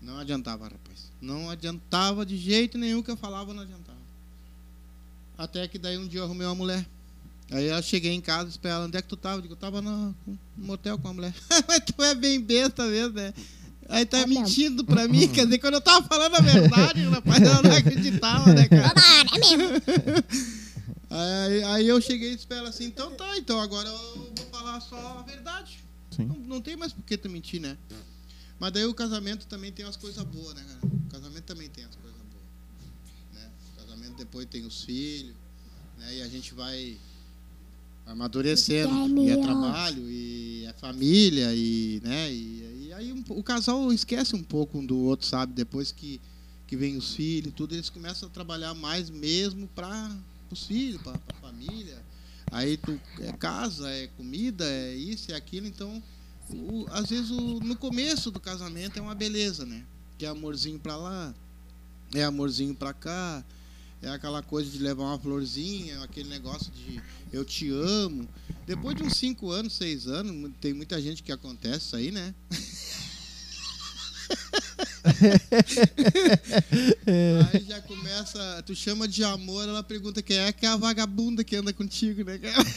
Não 0.00 0.18
adiantava, 0.18 0.64
rapaz. 0.64 1.10
Não 1.20 1.48
adiantava 1.48 2.26
de 2.26 2.36
jeito 2.36 2.76
nenhum 2.76 3.02
que 3.02 3.10
eu 3.10 3.16
falava, 3.16 3.54
não 3.54 3.62
adiantava. 3.62 3.98
Até 5.38 5.66
que 5.68 5.78
daí 5.78 5.96
um 5.96 6.06
dia 6.06 6.20
eu 6.20 6.24
arrumei 6.24 6.46
uma 6.46 6.54
mulher. 6.54 6.86
Aí 7.50 7.66
eu 7.66 7.82
cheguei 7.82 8.12
em 8.12 8.20
casa, 8.20 8.50
esperei 8.50 8.74
ela, 8.76 8.86
onde 8.86 8.96
é 8.96 9.02
que 9.02 9.08
tu 9.08 9.16
tava? 9.16 9.36
Eu 9.36 9.42
digo, 9.42 9.54
eu 9.54 9.58
tava 9.58 9.80
no, 9.80 10.14
no 10.26 10.38
motel 10.56 10.98
com 10.98 11.08
a 11.08 11.12
mulher. 11.12 11.34
Mas 11.68 11.80
tu 11.80 12.02
é 12.02 12.14
bem 12.14 12.40
besta 12.40 12.86
mesmo, 12.86 13.14
né? 13.14 13.32
Aí 13.88 14.06
tá 14.06 14.18
É 14.18 14.26
mentindo 14.26 14.84
pra 14.84 15.06
mim, 15.06 15.28
quer 15.28 15.44
dizer, 15.44 15.58
quando 15.58 15.74
eu 15.74 15.80
tava 15.80 16.06
falando 16.06 16.34
a 16.34 16.40
verdade, 16.40 17.02
rapaz, 17.04 17.42
ela 17.42 17.62
não 17.62 17.76
acreditava, 17.76 18.52
né, 18.54 18.66
cara? 18.68 18.94
É 19.34 19.38
mesmo. 19.38 19.82
Aí, 21.14 21.62
aí 21.64 21.88
eu 21.88 22.00
cheguei 22.00 22.32
e 22.32 22.34
espero 22.34 22.60
ela 22.60 22.70
assim, 22.70 22.86
então 22.86 23.14
tá, 23.14 23.36
então 23.36 23.60
agora 23.60 23.86
eu 23.86 24.32
vou 24.34 24.46
falar 24.50 24.80
só 24.80 25.18
a 25.18 25.22
verdade. 25.22 25.84
Sim. 26.10 26.24
Não, 26.24 26.36
não 26.36 26.60
tem 26.62 26.74
mais 26.74 26.90
por 26.94 27.04
que 27.04 27.18
tu 27.18 27.28
mentir, 27.28 27.60
né? 27.60 27.76
Mas 28.58 28.72
daí 28.72 28.86
o 28.86 28.94
casamento 28.94 29.46
também 29.46 29.70
tem 29.70 29.84
umas 29.84 29.96
coisas 29.96 30.24
boas, 30.24 30.54
né, 30.54 30.64
cara? 30.66 30.80
O 30.86 31.10
casamento 31.10 31.44
também 31.44 31.68
tem 31.68 31.84
as 31.84 31.94
coisas 31.96 32.18
boas. 32.18 32.44
Né? 33.34 33.50
O 33.74 33.80
casamento 33.80 34.16
depois 34.16 34.46
tem 34.46 34.64
os 34.64 34.84
filhos, 34.84 35.34
né? 35.98 36.16
E 36.16 36.22
a 36.22 36.28
gente 36.28 36.54
vai 36.54 36.96
amadurecendo. 38.06 39.20
E 39.20 39.30
é 39.30 39.36
trabalho, 39.36 40.08
e 40.08 40.64
é 40.64 40.72
família, 40.72 41.54
e, 41.54 42.00
né? 42.02 42.32
E, 42.32 42.86
e 42.86 42.92
aí 42.94 43.12
um 43.12 43.22
o 43.28 43.42
casal 43.42 43.92
esquece 43.92 44.34
um 44.34 44.42
pouco 44.42 44.78
um 44.78 44.86
do 44.86 44.98
outro, 44.98 45.26
sabe? 45.26 45.52
Depois 45.52 45.92
que, 45.92 46.18
que 46.66 46.74
vem 46.74 46.96
os 46.96 47.14
filhos, 47.14 47.52
tudo, 47.54 47.74
eles 47.74 47.90
começam 47.90 48.28
a 48.28 48.32
trabalhar 48.32 48.72
mais 48.72 49.10
mesmo 49.10 49.68
para 49.74 50.10
os 50.52 50.64
filhos, 50.66 51.00
para 51.02 51.12
a 51.28 51.34
família. 51.40 52.02
Aí 52.50 52.76
tu 52.76 52.98
é 53.20 53.32
casa, 53.32 53.88
é 53.90 54.06
comida, 54.08 54.64
é 54.64 54.94
isso, 54.94 55.32
é 55.32 55.34
aquilo, 55.34 55.66
então 55.66 56.02
o- 56.50 56.86
às 56.90 57.08
vezes 57.08 57.30
o- 57.30 57.60
no 57.60 57.74
começo 57.76 58.30
do 58.30 58.38
casamento 58.38 58.98
é 58.98 59.02
uma 59.02 59.14
beleza, 59.14 59.64
né? 59.64 59.82
Que 60.18 60.26
é 60.26 60.28
amorzinho 60.28 60.78
pra 60.78 60.96
lá, 60.96 61.34
é 62.14 62.22
amorzinho 62.24 62.74
pra 62.74 62.92
cá, 62.92 63.42
é 64.02 64.10
aquela 64.10 64.42
coisa 64.42 64.70
de 64.70 64.78
levar 64.78 65.04
uma 65.04 65.18
florzinha, 65.18 66.02
aquele 66.02 66.28
negócio 66.28 66.70
de 66.72 67.00
eu 67.32 67.44
te 67.44 67.70
amo. 67.70 68.28
Depois 68.66 68.94
de 68.96 69.02
uns 69.02 69.16
5 69.16 69.50
anos, 69.50 69.72
6 69.72 70.06
anos, 70.06 70.50
tem 70.60 70.74
muita 70.74 71.00
gente 71.00 71.22
que 71.22 71.32
acontece 71.32 71.86
isso 71.86 71.96
aí, 71.96 72.10
né? 72.10 72.34
Aí 77.52 77.64
já 77.64 77.80
começa, 77.82 78.62
tu 78.66 78.74
chama 78.74 79.06
de 79.08 79.22
amor, 79.24 79.68
ela 79.68 79.82
pergunta 79.82 80.22
quem 80.22 80.36
é 80.38 80.52
que 80.52 80.66
é 80.66 80.68
a 80.68 80.76
vagabunda 80.76 81.42
que 81.44 81.56
anda 81.56 81.72
contigo, 81.72 82.24
né? 82.24 82.38
cara? 82.38 82.62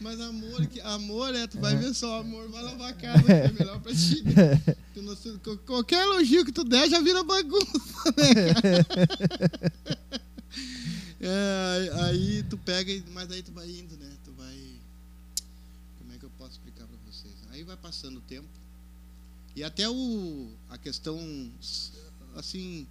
Mas 0.00 0.20
amor, 0.20 0.66
que- 0.66 0.80
amor 0.80 1.34
é, 1.34 1.46
tu 1.46 1.58
vai 1.58 1.76
ver 1.76 1.94
só, 1.94 2.20
amor 2.20 2.48
vai 2.50 2.62
lavar 2.62 2.90
a 2.90 2.92
casa, 2.92 3.22
que 3.22 3.32
é 3.32 3.52
melhor 3.52 3.80
pra 3.80 3.92
ti. 3.92 4.22
né? 4.24 4.60
Não 4.96 5.14
qualquer 5.66 6.02
elogio 6.04 6.44
que 6.44 6.52
tu 6.52 6.62
der 6.64 6.88
já 6.88 7.00
vira 7.00 7.22
bagunça, 7.24 8.14
né? 8.16 8.34
É, 11.26 11.90
aí- 12.04 12.42
tu 12.50 12.58
pega, 12.58 12.92
mas 13.12 13.30
aí 13.30 13.42
tu 13.42 13.50
vai 13.52 13.66
indo, 13.70 13.96
né? 13.96 14.10
Tu 14.22 14.30
vai. 14.32 14.54
Como 15.98 16.12
é 16.12 16.18
que 16.18 16.24
eu 16.26 16.30
posso 16.36 16.50
explicar 16.52 16.86
pra 16.86 16.98
vocês? 17.10 17.32
Aí 17.50 17.62
vai 17.64 17.78
passando 17.78 18.18
o 18.18 18.20
tempo. 18.20 18.46
E 19.56 19.62
até 19.62 19.88
o, 19.88 20.48
a 20.68 20.76
questão, 20.76 21.18
assim, 22.34 22.86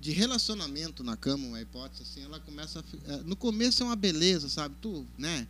de 0.00 0.10
relacionamento 0.10 1.04
na 1.04 1.16
cama, 1.16 1.46
uma 1.46 1.60
hipótese, 1.60 2.02
assim, 2.02 2.24
ela 2.24 2.40
começa 2.40 2.80
a, 2.80 3.12
eh, 3.12 3.22
No 3.24 3.36
começo 3.36 3.82
é 3.82 3.86
uma 3.86 3.96
beleza, 3.96 4.48
sabe? 4.48 4.74
Tu, 4.80 5.06
né? 5.16 5.46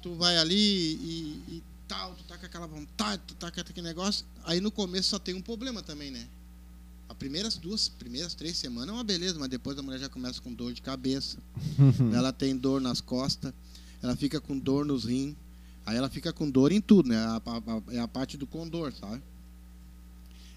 Tu 0.00 0.14
vai 0.14 0.38
ali 0.38 0.56
e, 0.56 1.42
e 1.48 1.62
tal, 1.86 2.14
tu 2.14 2.24
tá 2.24 2.38
com 2.38 2.46
aquela 2.46 2.66
vontade, 2.66 3.22
tu 3.26 3.34
tá 3.34 3.50
com 3.50 3.60
aquele 3.60 3.86
negócio. 3.86 4.24
Aí 4.44 4.60
no 4.60 4.70
começo 4.70 5.10
só 5.10 5.18
tem 5.18 5.34
um 5.34 5.42
problema 5.42 5.82
também, 5.82 6.10
né? 6.10 6.26
As 7.08 7.16
primeiras 7.16 7.56
duas, 7.56 7.90
primeiras 7.90 8.34
três 8.34 8.56
semanas 8.56 8.88
é 8.88 8.92
uma 8.92 9.04
beleza, 9.04 9.38
mas 9.38 9.50
depois 9.50 9.78
a 9.78 9.82
mulher 9.82 10.00
já 10.00 10.08
começa 10.08 10.40
com 10.40 10.52
dor 10.52 10.72
de 10.72 10.80
cabeça. 10.80 11.36
ela 12.14 12.32
tem 12.32 12.56
dor 12.56 12.80
nas 12.80 13.02
costas, 13.02 13.52
ela 14.02 14.16
fica 14.16 14.40
com 14.40 14.58
dor 14.58 14.86
nos 14.86 15.04
rins. 15.04 15.36
Aí 15.84 15.96
ela 15.96 16.08
fica 16.08 16.32
com 16.32 16.48
dor 16.50 16.70
em 16.72 16.80
tudo, 16.80 17.08
né? 17.08 17.16
A, 17.16 17.36
a- 17.36 17.94
é 17.94 17.98
a 17.98 18.08
parte 18.08 18.36
do 18.36 18.46
condor, 18.46 18.92
sabe? 18.92 19.22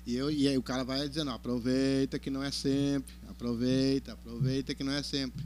E, 0.05 0.15
eu, 0.15 0.29
e 0.29 0.47
aí 0.47 0.57
o 0.57 0.61
cara 0.63 0.83
vai 0.83 1.07
dizendo, 1.09 1.31
aproveita 1.31 2.19
que 2.19 2.29
não 2.29 2.43
é 2.43 2.51
sempre, 2.51 3.13
aproveita, 3.27 4.13
aproveita 4.13 4.75
que 4.75 4.83
não 4.83 4.91
é 4.93 5.01
sempre. 5.01 5.43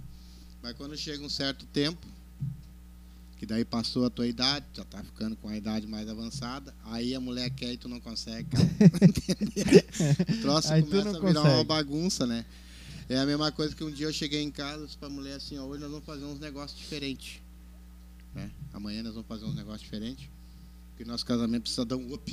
Mas 0.61 0.73
quando 0.75 0.97
chega 0.97 1.23
um 1.23 1.29
certo 1.29 1.65
tempo, 1.67 2.05
que 3.37 3.45
daí 3.45 3.63
passou 3.63 4.05
a 4.05 4.09
tua 4.09 4.27
idade, 4.27 4.65
já 4.73 4.83
tá 4.83 5.01
ficando 5.01 5.37
com 5.37 5.47
a 5.47 5.55
idade 5.55 5.87
mais 5.87 6.09
avançada, 6.09 6.75
aí 6.83 7.15
a 7.15 7.21
mulher 7.21 7.49
quer 7.51 7.71
e 7.71 7.77
tu 7.77 7.87
não 7.87 8.01
consegue, 8.01 8.49
cara. 8.49 8.67
O 10.37 10.41
troço 10.41 10.73
Aí 10.73 10.81
começa 10.83 11.09
a 11.09 11.21
virar 11.21 11.39
uma 11.41 11.49
consegue. 11.49 11.67
bagunça, 11.67 12.27
né? 12.27 12.45
É 13.07 13.17
a 13.17 13.25
mesma 13.25 13.51
coisa 13.53 13.73
que 13.73 13.83
um 13.83 13.89
dia 13.89 14.07
eu 14.07 14.13
cheguei 14.13 14.41
em 14.41 14.51
casa 14.51 14.83
e 14.83 14.85
disse 14.87 14.97
pra 14.97 15.09
mulher 15.09 15.35
assim, 15.37 15.57
ó, 15.57 15.63
hoje 15.63 15.79
nós 15.81 15.89
vamos 15.89 16.05
fazer 16.05 16.25
uns 16.25 16.37
negócios 16.39 16.77
diferentes. 16.77 17.39
Né? 18.39 18.51
Amanhã 18.73 19.03
nós 19.03 19.13
vamos 19.13 19.27
fazer 19.27 19.45
uns 19.45 19.55
negócios 19.55 19.81
diferentes. 19.81 20.29
Porque 20.89 21.03
nosso 21.03 21.25
casamento 21.25 21.63
precisa 21.63 21.85
dar 21.85 21.97
um 21.97 22.13
up. 22.13 22.31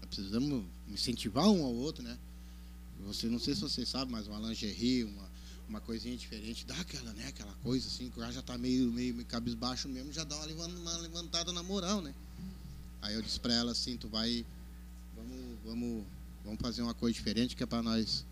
Nós 0.00 0.08
precisamos 0.08 0.64
incentivar 0.88 1.46
um 1.46 1.64
ao 1.64 1.74
outro, 1.74 2.02
né? 2.02 2.18
Você, 3.06 3.26
não 3.28 3.38
sei 3.38 3.54
se 3.54 3.60
vocês 3.60 3.88
sabem, 3.88 4.10
mas 4.10 4.26
uma 4.26 4.38
lingerie, 4.38 5.04
uma, 5.04 5.30
uma 5.68 5.80
coisinha 5.80 6.16
diferente, 6.16 6.64
dá 6.64 6.74
aquela, 6.80 7.12
né? 7.12 7.28
Aquela 7.28 7.52
coisa 7.62 7.86
assim, 7.86 8.10
que 8.10 8.20
já 8.32 8.42
tá 8.42 8.56
meio, 8.56 8.90
meio, 8.90 9.24
cabisbaixo 9.26 9.88
mesmo, 9.88 10.12
já 10.12 10.24
dá 10.24 10.34
uma, 10.36 10.46
levan- 10.46 10.68
uma 10.78 10.96
levantada 10.98 11.52
na 11.52 11.62
moral, 11.62 12.00
né? 12.00 12.14
Aí 13.02 13.14
eu 13.14 13.22
disse 13.22 13.38
pra 13.38 13.52
ela 13.52 13.72
assim, 13.72 13.96
tu 13.96 14.08
vai. 14.08 14.44
Vamos, 15.14 15.58
vamos, 15.64 16.06
vamos 16.44 16.60
fazer 16.60 16.82
uma 16.82 16.94
coisa 16.94 17.14
diferente 17.14 17.54
que 17.54 17.62
é 17.62 17.66
pra 17.66 17.82
nós. 17.82 18.24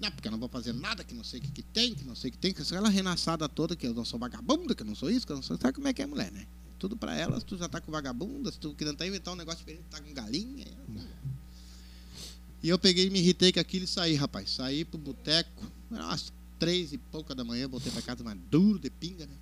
Não, 0.00 0.10
porque 0.10 0.26
eu 0.28 0.32
não 0.32 0.38
vou 0.38 0.48
fazer 0.48 0.72
nada 0.72 1.04
que 1.04 1.14
não 1.14 1.24
sei 1.24 1.38
o 1.40 1.42
que, 1.42 1.50
que 1.50 1.62
tem, 1.62 1.94
que 1.94 2.04
não 2.04 2.14
sei 2.16 2.28
o 2.28 2.32
que 2.32 2.38
tem, 2.38 2.52
que 2.52 2.60
aquela 2.62 2.88
renaçada 2.88 3.48
toda, 3.48 3.76
que 3.76 3.86
eu 3.86 3.94
não 3.94 4.04
sou 4.04 4.18
vagabunda, 4.18 4.74
que 4.74 4.82
eu 4.82 4.86
não 4.86 4.94
sou 4.94 5.10
isso, 5.10 5.24
que 5.26 5.32
eu 5.32 5.36
não 5.36 5.42
sou. 5.42 5.56
Sabe 5.56 5.72
como 5.74 5.86
é 5.88 5.92
que 5.92 6.02
é 6.02 6.06
mulher, 6.06 6.30
né? 6.32 6.46
Tudo 6.78 6.96
pra 6.96 7.16
ela, 7.16 7.38
se 7.38 7.46
tu 7.46 7.56
já 7.56 7.68
tá 7.68 7.80
com 7.80 7.90
vagabunda, 7.92 8.50
se 8.52 8.58
tu 8.58 8.74
querendo 8.74 8.96
tá 8.96 9.06
inventar 9.06 9.32
um 9.32 9.36
negócio 9.36 9.60
diferente, 9.60 9.84
tá 9.90 10.00
com 10.00 10.12
galinha. 10.12 10.66
E 12.62 12.68
eu 12.68 12.78
peguei 12.78 13.06
e 13.06 13.10
me 13.10 13.18
irritei 13.20 13.52
com 13.52 13.60
aquilo 13.60 13.84
e 13.84 13.88
saí, 13.88 14.14
rapaz. 14.14 14.50
Saí 14.50 14.84
pro 14.84 14.98
boteco, 14.98 15.70
umas 15.90 16.32
três 16.58 16.92
e 16.92 16.98
pouca 16.98 17.34
da 17.34 17.44
manhã, 17.44 17.68
voltei 17.68 17.92
pra 17.92 18.02
casa 18.02 18.24
mais 18.24 18.38
duro 18.50 18.78
de 18.78 18.90
pinga, 18.90 19.26
né? 19.26 19.36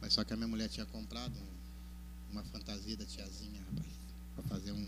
Mas 0.00 0.14
só 0.14 0.24
que 0.24 0.32
a 0.32 0.36
minha 0.36 0.48
mulher 0.48 0.68
tinha 0.68 0.86
comprado 0.86 1.32
um- 1.36 2.32
uma 2.32 2.42
fantasia 2.44 2.96
da 2.96 3.04
tiazinha, 3.04 3.60
rapaz, 3.70 3.86
pra 4.34 4.44
fazer 4.44 4.72
um 4.72 4.86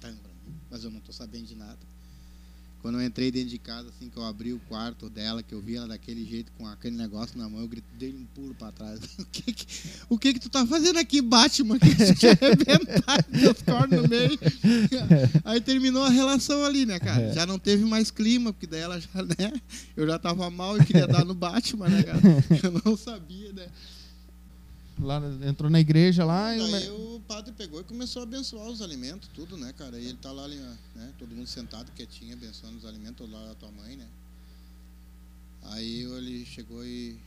tango. 0.00 0.18
Mas 0.70 0.82
eu 0.84 0.90
não 0.90 1.00
tô 1.00 1.12
sabendo 1.12 1.46
de 1.46 1.54
nada. 1.54 1.78
Quando 2.82 2.98
eu 2.98 3.06
entrei 3.06 3.30
dentro 3.30 3.50
de 3.50 3.58
casa, 3.58 3.90
assim 3.90 4.08
que 4.08 4.16
eu 4.16 4.24
abri 4.24 4.54
o 4.54 4.58
quarto 4.60 5.10
dela, 5.10 5.42
que 5.42 5.54
eu 5.54 5.60
vi 5.60 5.76
ela 5.76 5.88
daquele 5.88 6.24
jeito, 6.24 6.50
com 6.52 6.66
aquele 6.66 6.96
negócio 6.96 7.38
na 7.38 7.48
mão, 7.48 7.60
eu 7.60 7.68
gritei, 7.68 8.14
um 8.14 8.24
pulo 8.34 8.54
pra 8.54 8.72
trás. 8.72 8.98
o 9.18 9.24
que 9.26 9.52
que, 9.52 9.66
o 10.08 10.18
que 10.18 10.32
que 10.32 10.40
tu 10.40 10.48
tá 10.48 10.66
fazendo 10.66 10.98
aqui, 10.98 11.20
Batman? 11.20 11.78
Que 11.80 11.94
tu 11.94 12.14
quer 12.14 12.38
arrebentar 12.42 13.22
teus 13.24 13.62
cornos 13.62 14.02
no 14.02 14.08
meio? 14.08 14.38
Aí 15.44 15.60
terminou 15.60 16.04
a 16.04 16.08
relação 16.08 16.64
ali, 16.64 16.86
né, 16.86 16.98
cara? 16.98 17.32
Já 17.32 17.44
não 17.44 17.58
teve 17.58 17.84
mais 17.84 18.10
clima, 18.10 18.52
porque 18.52 18.66
daí 18.66 18.80
ela 18.80 18.98
já, 18.98 19.22
né? 19.22 19.52
Eu 19.96 20.06
já 20.06 20.18
tava 20.18 20.48
mal 20.50 20.78
e 20.78 20.84
queria 20.84 21.06
dar 21.06 21.24
no 21.24 21.34
Batman, 21.34 21.88
né, 21.88 22.02
cara? 22.02 22.20
Eu 22.62 22.82
não 22.84 22.96
sabia, 22.96 23.52
né? 23.52 23.66
Lá, 25.00 25.20
entrou 25.48 25.70
na 25.70 25.80
igreja 25.80 26.24
lá 26.24 26.54
e 26.54 26.60
o 26.60 26.70
Daí 26.70 26.90
o 26.90 27.20
padre 27.26 27.52
pegou 27.52 27.80
e 27.80 27.84
começou 27.84 28.20
a 28.20 28.22
abençoar 28.24 28.68
os 28.68 28.82
alimentos, 28.82 29.28
tudo, 29.32 29.56
né, 29.56 29.72
cara? 29.72 29.98
E 29.98 30.06
ele 30.06 30.18
tá 30.18 30.30
lá, 30.30 30.44
ali, 30.44 30.56
né? 30.94 31.14
Todo 31.18 31.34
mundo 31.34 31.46
sentado, 31.46 31.90
quietinho, 31.92 32.34
abençoando 32.34 32.76
os 32.76 32.84
alimentos, 32.84 33.30
lá 33.30 33.50
a 33.50 33.54
tua 33.54 33.70
mãe, 33.70 33.96
né? 33.96 34.06
Aí 35.62 36.02
ele 36.02 36.44
chegou 36.44 36.84
e 36.84 37.18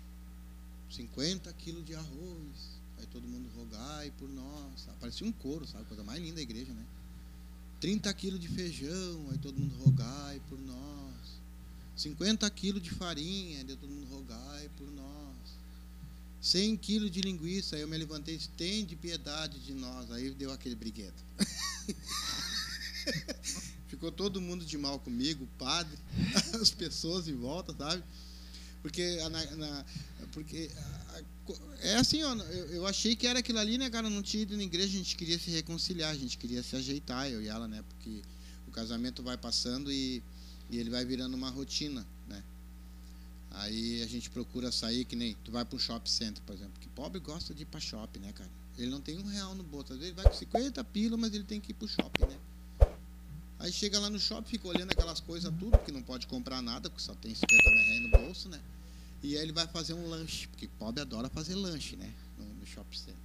50 0.89 1.51
quilos 1.53 1.85
de 1.85 1.95
arroz. 1.95 2.81
Aí 2.99 3.05
todo 3.07 3.27
mundo 3.27 3.49
rogai 3.55 4.11
por 4.17 4.29
nós. 4.29 4.87
Parecia 4.99 5.25
um 5.25 5.31
coro, 5.31 5.65
sabe? 5.65 5.85
Coisa 5.85 6.03
mais 6.03 6.21
linda 6.21 6.35
da 6.35 6.41
igreja, 6.41 6.73
né? 6.73 6.85
30 7.79 8.13
quilos 8.13 8.39
de 8.39 8.47
feijão, 8.47 9.27
aí 9.31 9.37
todo 9.37 9.59
mundo 9.59 9.75
rogai 9.83 10.41
por 10.47 10.59
nós. 10.59 11.41
50 11.95 12.49
quilos 12.51 12.81
de 12.81 12.91
farinha, 12.91 13.59
aí 13.59 13.65
todo 13.65 13.89
mundo 13.89 14.07
rogai 14.07 14.69
por 14.77 14.89
nós. 14.91 15.12
100 16.43 16.75
quilos 16.75 17.09
de 17.09 17.21
linguiça, 17.21 17.77
aí 17.77 17.81
eu 17.83 17.87
me 17.87 17.97
levantei 17.97 18.35
e 18.35 18.37
disse, 18.37 18.49
tem 18.49 18.83
de 18.85 18.97
piedade 18.97 19.59
de 19.59 19.73
nós. 19.73 20.11
Aí 20.11 20.29
deu 20.31 20.51
aquele 20.51 20.75
briguedo. 20.75 21.15
Ficou 23.87 24.11
todo 24.11 24.41
mundo 24.41 24.65
de 24.65 24.77
mal 24.77 24.99
comigo, 24.99 25.45
o 25.45 25.57
padre, 25.57 25.97
as 26.61 26.69
pessoas 26.69 27.29
em 27.29 27.35
volta, 27.35 27.73
sabe? 27.73 28.03
Porque, 28.81 29.15
na, 29.29 29.45
na- 29.55 29.85
porque 30.33 30.69
é 31.79 31.95
assim, 31.95 32.21
ó, 32.23 32.35
eu, 32.35 32.65
eu 32.71 32.87
achei 32.87 33.15
que 33.15 33.25
era 33.25 33.39
aquilo 33.39 33.59
ali, 33.59 33.77
né, 33.77 33.89
cara? 33.89 34.09
Não 34.09 34.21
tinha 34.21 34.43
ido 34.43 34.57
na 34.57 34.63
igreja, 34.63 34.87
a 34.87 34.97
gente 34.97 35.15
queria 35.15 35.39
se 35.39 35.49
reconciliar, 35.49 36.11
a 36.11 36.17
gente 36.17 36.37
queria 36.37 36.61
se 36.61 36.75
ajeitar, 36.75 37.31
eu 37.31 37.41
e 37.41 37.47
ela, 37.47 37.69
né? 37.69 37.81
Porque 37.87 38.21
o 38.67 38.71
casamento 38.71 39.23
vai 39.23 39.37
passando 39.37 39.89
e, 39.89 40.21
e 40.69 40.77
ele 40.77 40.89
vai 40.89 41.05
virando 41.05 41.37
uma 41.37 41.49
rotina? 41.49 42.05
Aí 43.53 44.01
a 44.01 44.07
gente 44.07 44.29
procura 44.31 44.71
sair, 44.71 45.05
que 45.05 45.15
nem 45.15 45.35
tu 45.43 45.51
vai 45.51 45.63
para 45.63 45.77
shopping 45.77 46.09
center, 46.09 46.41
por 46.43 46.55
exemplo. 46.55 46.73
Que 46.79 46.89
pobre 46.89 47.19
gosta 47.19 47.53
de 47.53 47.61
ir 47.61 47.65
para 47.65 47.79
shopping, 47.79 48.19
né, 48.19 48.33
cara? 48.33 48.49
Ele 48.77 48.89
não 48.89 48.99
tem 48.99 49.19
um 49.19 49.27
real 49.27 49.53
no 49.53 49.63
bolso. 49.63 49.93
Às 49.93 49.99
vezes 49.99 50.15
vai 50.15 50.25
com 50.25 50.33
50 50.33 50.83
pila, 50.85 51.15
mas 51.15 51.33
ele 51.33 51.43
tem 51.43 51.61
que 51.61 51.71
ir 51.71 51.75
pro 51.75 51.87
shopping, 51.87 52.25
né? 52.25 52.37
Aí 53.59 53.71
chega 53.71 53.99
lá 53.99 54.09
no 54.09 54.19
shopping, 54.19 54.49
fica 54.49 54.67
olhando 54.67 54.91
aquelas 54.91 55.19
coisas 55.19 55.53
tudo, 55.57 55.71
porque 55.71 55.91
não 55.91 56.01
pode 56.01 56.25
comprar 56.27 56.61
nada, 56.61 56.89
porque 56.89 57.03
só 57.03 57.13
tem 57.13 57.33
50 57.33 57.69
reais 57.69 58.01
no 58.01 58.09
bolso, 58.09 58.49
né? 58.49 58.59
E 59.21 59.37
aí 59.37 59.43
ele 59.43 59.53
vai 59.53 59.67
fazer 59.67 59.93
um 59.93 60.09
lanche, 60.09 60.47
porque 60.47 60.67
pobre 60.79 61.01
adora 61.01 61.29
fazer 61.29 61.55
lanche, 61.55 61.95
né? 61.95 62.11
No, 62.37 62.45
no 62.45 62.65
shopping 62.65 62.97
center. 62.97 63.15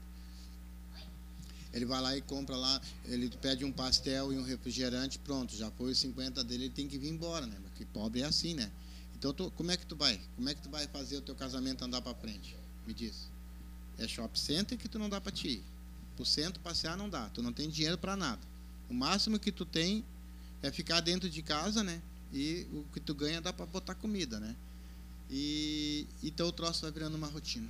Ele 1.73 1.85
vai 1.87 2.01
lá 2.01 2.17
e 2.17 2.23
compra 2.23 2.57
lá, 2.57 2.81
ele 3.07 3.31
pede 3.43 3.65
um 3.65 3.73
pastel 3.73 4.33
e 4.33 4.39
um 4.39 4.43
refrigerante, 4.43 5.19
pronto, 5.19 5.57
já 5.57 5.71
foi 5.73 5.91
os 5.91 5.99
50 5.99 6.45
dele, 6.45 6.65
ele 6.65 6.73
tem 6.73 6.87
que 6.87 6.99
vir 6.99 7.09
embora, 7.09 7.47
né? 7.47 7.57
Porque 7.63 7.85
pobre 7.87 8.23
é 8.23 8.25
assim, 8.25 8.55
né? 8.55 8.71
Então, 9.19 9.33
tu- 9.33 9.51
como 9.53 9.71
é 9.71 9.77
que 9.77 9.85
tu 9.85 9.97
vai? 9.97 10.21
Como 10.37 10.49
é 10.49 10.55
que 10.55 10.63
tu 10.63 10.71
vai 10.71 10.87
fazer 10.87 11.17
o 11.17 11.21
teu 11.21 11.35
casamento 11.35 11.85
andar 11.85 12.01
para 12.01 12.15
frente? 12.15 12.57
Me 12.87 12.95
diz. 12.95 13.29
É 13.99 14.07
shopping 14.07 14.39
center 14.39 14.79
que 14.79 14.89
tu 14.89 14.99
não 14.99 15.09
dá 15.09 15.21
para 15.21 15.33
ti 15.33 15.49
ir. 15.49 15.65
Pro 16.15 16.25
centro 16.25 16.61
passear 16.63 16.97
não 16.97 17.09
dá, 17.09 17.29
tu 17.31 17.43
não 17.43 17.53
tem 17.53 17.69
dinheiro 17.69 17.99
para 17.99 18.17
nada. 18.17 18.41
O 18.89 18.95
máximo 18.95 19.39
que 19.39 19.51
tu 19.51 19.65
tem 19.65 20.05
é 20.63 20.71
ficar 20.71 21.01
dentro 21.01 21.29
de 21.29 21.43
casa, 21.43 21.83
né? 21.83 22.01
E 22.33 22.67
o 22.73 22.85
que 22.93 23.01
tu 23.01 23.15
ganha 23.15 23.41
dá 23.41 23.53
para 23.53 23.67
botar 23.67 23.95
comida, 23.97 24.39
né? 24.39 24.55
E 25.31 26.07
então 26.23 26.47
o 26.49 26.53
troço 26.53 26.83
vai 26.83 26.91
virando 26.93 27.17
uma 27.17 27.27
rotina. 27.27 27.69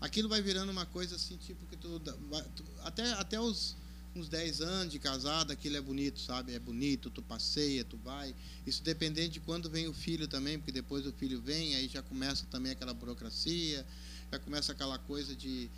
Aquilo 0.00 0.28
vai 0.28 0.40
virando 0.40 0.70
uma 0.70 0.86
coisa 0.86 1.16
assim, 1.16 1.36
tipo 1.36 1.66
que 1.66 1.76
tu, 1.76 1.98
tu- 2.00 2.64
até 2.84 3.12
até 3.14 3.40
os 3.40 3.76
uns 4.18 4.28
10 4.28 4.60
anos 4.60 4.92
de 4.92 4.98
casado, 4.98 5.52
aquilo 5.52 5.76
é 5.76 5.80
bonito, 5.80 6.20
sabe? 6.20 6.54
É 6.54 6.58
bonito, 6.58 7.10
tu 7.10 7.22
passeia, 7.22 7.84
tu 7.84 7.96
vai. 7.96 8.34
Isso 8.66 8.82
dependendo 8.82 9.30
de 9.30 9.40
quando 9.40 9.70
vem 9.70 9.86
o 9.86 9.92
filho 9.92 10.26
também, 10.26 10.58
porque 10.58 10.72
depois 10.72 11.06
o 11.06 11.12
filho 11.12 11.40
vem, 11.40 11.74
aí 11.76 11.88
já 11.88 12.02
começa 12.02 12.46
também 12.46 12.72
aquela 12.72 12.92
burocracia, 12.92 13.86
já 14.30 14.38
começa 14.38 14.72
aquela 14.72 14.98
coisa 14.98 15.34
de 15.34 15.70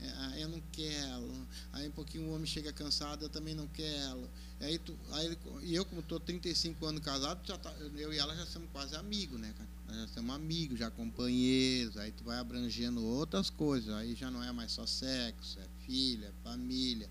é, 0.00 0.12
ah, 0.16 0.38
eu 0.38 0.48
não 0.48 0.62
quero. 0.72 1.48
Aí 1.72 1.88
um 1.88 1.92
pouquinho 1.92 2.28
o 2.28 2.34
homem 2.34 2.46
chega 2.46 2.72
cansado, 2.72 3.24
eu 3.24 3.28
também 3.28 3.54
não 3.54 3.66
quero. 3.66 4.30
Aí 4.60 4.78
tu, 4.78 4.96
aí 5.12 5.36
e 5.62 5.74
eu, 5.74 5.84
como 5.84 6.00
estou 6.00 6.20
35 6.20 6.86
anos 6.86 7.02
casado, 7.02 7.46
já 7.46 7.58
tá, 7.58 7.72
eu 7.96 8.12
e 8.12 8.18
ela 8.18 8.34
já 8.34 8.46
somos 8.46 8.68
quase 8.70 8.94
amigos, 8.94 9.40
né? 9.40 9.52
Nós 9.86 9.96
já 9.96 10.08
somos 10.08 10.34
amigos, 10.34 10.78
já 10.78 10.90
companheiros, 10.90 11.96
aí 11.96 12.12
tu 12.12 12.22
vai 12.24 12.38
abrangendo 12.38 13.04
outras 13.04 13.50
coisas, 13.50 13.92
aí 13.94 14.14
já 14.14 14.30
não 14.30 14.42
é 14.42 14.52
mais 14.52 14.72
só 14.72 14.86
sexo, 14.86 15.58
é 15.58 15.66
filha, 15.84 16.26
é 16.26 16.32
família, 16.44 17.08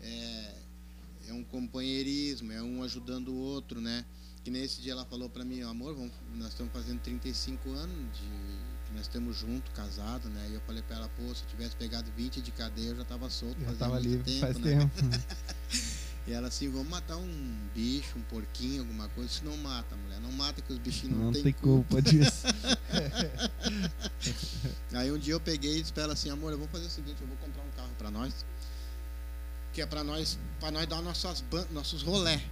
é, 0.00 0.54
é 1.28 1.32
um 1.32 1.44
companheirismo, 1.44 2.52
é 2.52 2.62
um 2.62 2.82
ajudando 2.82 3.28
o 3.28 3.36
outro, 3.36 3.80
né? 3.80 4.04
Que 4.44 4.50
nesse 4.50 4.80
dia 4.80 4.92
ela 4.92 5.04
falou 5.04 5.28
para 5.28 5.44
mim, 5.44 5.60
amor, 5.62 5.94
vamos, 5.94 6.12
nós 6.36 6.48
estamos 6.48 6.72
fazendo 6.72 7.00
35 7.00 7.70
anos 7.70 8.18
de 8.18 8.58
nós 8.94 9.02
estamos 9.02 9.36
juntos, 9.36 9.70
casados, 9.74 10.30
né? 10.30 10.48
E 10.50 10.54
eu 10.54 10.60
falei 10.62 10.82
para 10.82 10.96
ela, 10.96 11.08
pô, 11.10 11.22
se 11.34 11.42
eu 11.42 11.48
tivesse 11.50 11.76
pegado 11.76 12.10
20 12.16 12.40
de 12.40 12.50
cadeia, 12.50 12.88
eu 12.88 12.96
já 12.96 13.02
estava 13.02 13.28
solto, 13.28 13.60
Já 13.60 13.74
tava 13.74 13.98
livre 13.98 14.24
tempo, 14.24 14.40
faz 14.40 14.56
né? 14.58 14.78
tempo. 14.78 14.92
E 16.26 16.32
ela 16.32 16.48
assim, 16.48 16.68
vamos 16.68 16.88
matar 16.88 17.16
um 17.16 17.56
bicho, 17.74 18.18
um 18.18 18.20
porquinho, 18.20 18.82
alguma 18.82 19.08
coisa. 19.08 19.30
Isso 19.30 19.42
não 19.46 19.56
mata, 19.56 19.96
mulher. 19.96 20.20
Não 20.20 20.30
mata 20.30 20.60
que 20.60 20.70
os 20.70 20.78
bichinhos 20.78 21.16
não, 21.16 21.24
Não 21.26 21.32
têm 21.32 21.42
tem 21.42 21.52
culpa. 21.54 21.94
culpa 21.94 22.02
disso. 22.10 22.42
Aí 24.92 25.10
um 25.10 25.16
dia 25.18 25.32
eu 25.32 25.40
peguei 25.40 25.78
e 25.78 25.80
disse 25.80 25.92
pra 25.92 26.02
ela 26.02 26.12
assim, 26.12 26.28
amor, 26.28 26.52
eu 26.52 26.58
vou 26.58 26.68
fazer 26.68 26.84
o 26.84 26.90
seguinte, 26.90 27.16
eu 27.22 27.26
vou 27.26 27.36
comprar 27.38 27.62
um 27.62 27.70
carro 27.70 27.88
pra 27.96 28.10
nós. 28.10 28.44
Que 29.78 29.82
é 29.82 29.86
pra 29.86 30.02
nós, 30.02 30.36
pra 30.58 30.72
nós 30.72 30.88
dar 30.88 31.00
nossas, 31.02 31.44
nossos 31.70 32.02
rolé. 32.02 32.42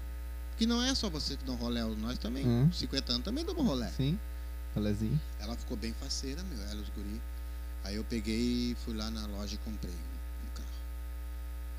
Que 0.56 0.64
não 0.64 0.80
é 0.80 0.95
só 0.95 1.11
você 1.11 1.37
que 1.37 1.45
dá 1.45 1.50
um 1.50 1.56
rolé, 1.56 1.83
nós 1.83 2.16
também, 2.21 2.47
Hum. 2.47 2.71
50 2.73 3.12
anos, 3.14 3.25
também 3.25 3.45
damos 3.45 3.66
rolé. 3.66 3.90
Sim. 3.97 4.16
Falezinho. 4.73 5.21
Ela 5.40 5.56
ficou 5.56 5.76
bem 5.76 5.92
faceira, 5.95 6.40
meu, 6.45 6.62
ela 6.68 6.80
os 6.80 6.88
guri. 6.90 7.21
Aí 7.83 7.97
eu 7.97 8.04
peguei 8.04 8.71
e 8.71 8.76
fui 8.85 8.95
lá 8.95 9.11
na 9.11 9.26
loja 9.26 9.56
e 9.56 9.59
comprei 9.59 9.92
um, 9.92 10.47
um 10.47 10.50
carro. 10.54 10.68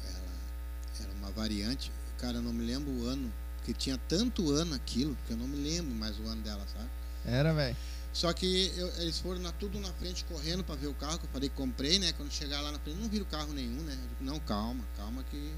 Ela 0.03 1.05
era 1.05 1.13
uma 1.13 1.31
variante, 1.31 1.93
cara, 2.17 2.39
eu 2.39 2.41
não 2.41 2.51
me 2.51 2.65
lembro 2.65 2.91
o 2.91 3.05
ano, 3.05 3.31
porque 3.55 3.71
tinha 3.73 3.97
tanto 4.09 4.51
ano 4.51 4.75
aquilo, 4.75 5.17
que 5.27 5.31
eu 5.31 5.37
não 5.37 5.47
me 5.47 5.55
lembro 5.55 5.95
mais 5.95 6.19
o 6.19 6.23
ano 6.27 6.41
dela, 6.41 6.65
sabe? 6.73 6.89
Era, 7.25 7.53
velho. 7.53 7.77
Só 8.17 8.33
que 8.33 8.73
eu- 8.75 8.87
eles 8.99 9.19
foram 9.19 9.39
na, 9.39 9.51
tudo 9.51 9.79
na 9.79 9.93
frente 9.93 10.25
correndo 10.25 10.63
para 10.63 10.73
ver 10.73 10.87
o 10.87 10.93
carro, 10.95 11.19
que 11.19 11.25
eu 11.25 11.29
falei 11.29 11.49
que 11.49 11.55
comprei, 11.55 11.99
né? 11.99 12.11
Quando 12.13 12.31
chegar 12.31 12.61
lá 12.61 12.71
na 12.71 12.79
frente, 12.79 12.97
não 12.99 13.07
viram 13.07 13.25
carro 13.27 13.53
nenhum, 13.53 13.79
né? 13.83 13.93
Eu 13.93 14.07
digo, 14.09 14.23
não, 14.23 14.39
calma, 14.39 14.83
calma 14.97 15.23
que, 15.29 15.53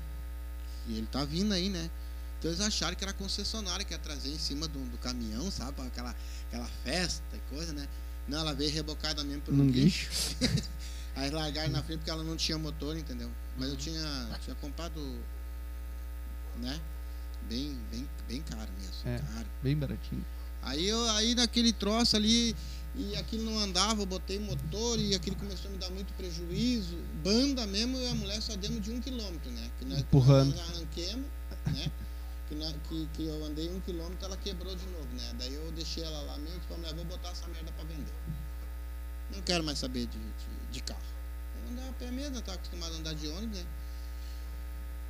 que 0.85 0.91
ele 0.91 1.07
tá 1.07 1.23
vindo 1.23 1.53
aí, 1.53 1.69
né? 1.69 1.89
Então 2.37 2.51
eles 2.51 2.59
acharam 2.59 2.97
que 2.97 3.03
era 3.05 3.13
concessionária, 3.13 3.85
que 3.85 3.93
ia 3.93 3.97
trazer 3.97 4.29
em 4.29 4.37
cima 4.37 4.67
do, 4.67 4.77
do 4.91 4.97
caminhão, 4.97 5.49
sabe? 5.49 5.81
Aquela, 5.83 6.13
aquela 6.49 6.67
festa 6.83 7.23
e 7.33 7.39
coisa, 7.55 7.71
né? 7.71 7.87
Não, 8.27 8.39
ela 8.39 8.53
veio 8.53 8.73
rebocada 8.73 9.23
mesmo 9.23 9.41
por 9.43 9.53
um 9.53 9.71
guincho. 9.71 10.09
Aí 11.15 11.29
largaram 11.29 11.69
na 11.71 11.81
frente 11.81 11.99
porque 11.99 12.11
ela 12.11 12.25
não 12.25 12.35
tinha 12.35 12.57
motor, 12.57 12.97
entendeu? 12.97 13.31
Mas 13.57 13.69
eu 13.69 13.77
tinha, 13.77 14.37
tinha 14.43 14.55
comprado, 14.57 14.99
né? 16.57 16.77
Bem, 17.47 17.79
bem, 17.89 18.09
bem 18.27 18.41
caro 18.41 18.69
mesmo, 18.77 18.93
É. 19.05 19.19
caro. 19.33 19.47
Bem 19.63 19.77
baratinho. 19.77 20.25
Aí 20.61 20.87
eu 20.87 21.09
aí 21.11 21.35
naquele 21.35 21.71
troço 21.73 22.15
ali 22.15 22.55
e 22.95 23.15
aquilo 23.15 23.43
não 23.45 23.59
andava, 23.59 24.01
eu 24.01 24.05
botei 24.05 24.39
motor 24.39 24.99
e 24.99 25.15
aquilo 25.15 25.35
começou 25.35 25.69
a 25.69 25.73
me 25.73 25.77
dar 25.79 25.89
muito 25.91 26.13
prejuízo. 26.13 26.97
Banda 27.23 27.65
mesmo, 27.67 27.97
eu 27.97 28.03
e 28.03 28.07
a 28.09 28.15
mulher 28.15 28.41
só 28.41 28.55
demos 28.55 28.81
de 28.81 28.91
um 28.91 28.99
quilômetro, 28.99 29.49
né? 29.51 29.71
Que 29.79 29.85
nós, 29.85 29.99
Empurrando. 29.99 30.55
Nós 30.55 30.69
arranquemos, 30.69 31.25
né? 31.67 31.91
Que, 32.49 32.55
na- 32.55 32.73
que, 32.89 33.07
que 33.13 33.25
eu 33.25 33.45
andei 33.45 33.69
um 33.69 33.79
quilômetro, 33.81 34.25
ela 34.25 34.35
quebrou 34.37 34.75
de 34.75 34.85
novo, 34.87 35.07
né? 35.13 35.33
Daí 35.37 35.53
eu 35.53 35.71
deixei 35.71 36.03
ela 36.03 36.21
lá 36.23 36.37
mesmo 36.39 36.57
e 36.57 36.67
falei, 36.67 36.77
mulher, 36.83 36.95
vou 36.95 37.05
botar 37.05 37.29
essa 37.29 37.47
merda 37.47 37.71
pra 37.71 37.83
vender. 37.85 38.13
Não 39.33 39.41
quero 39.43 39.63
mais 39.63 39.77
saber 39.77 40.07
de, 40.07 40.17
de, 40.17 40.71
de 40.71 40.81
carro. 40.81 40.99
Vou 41.61 41.71
andar 41.71 41.87
a 41.89 41.93
pé 41.93 42.09
mesmo, 42.11 42.35
eu 42.37 42.41
tava 42.41 42.57
acostumado 42.57 42.93
a 42.95 42.97
andar 42.97 43.13
de 43.13 43.27
ônibus, 43.27 43.59
né? 43.59 43.65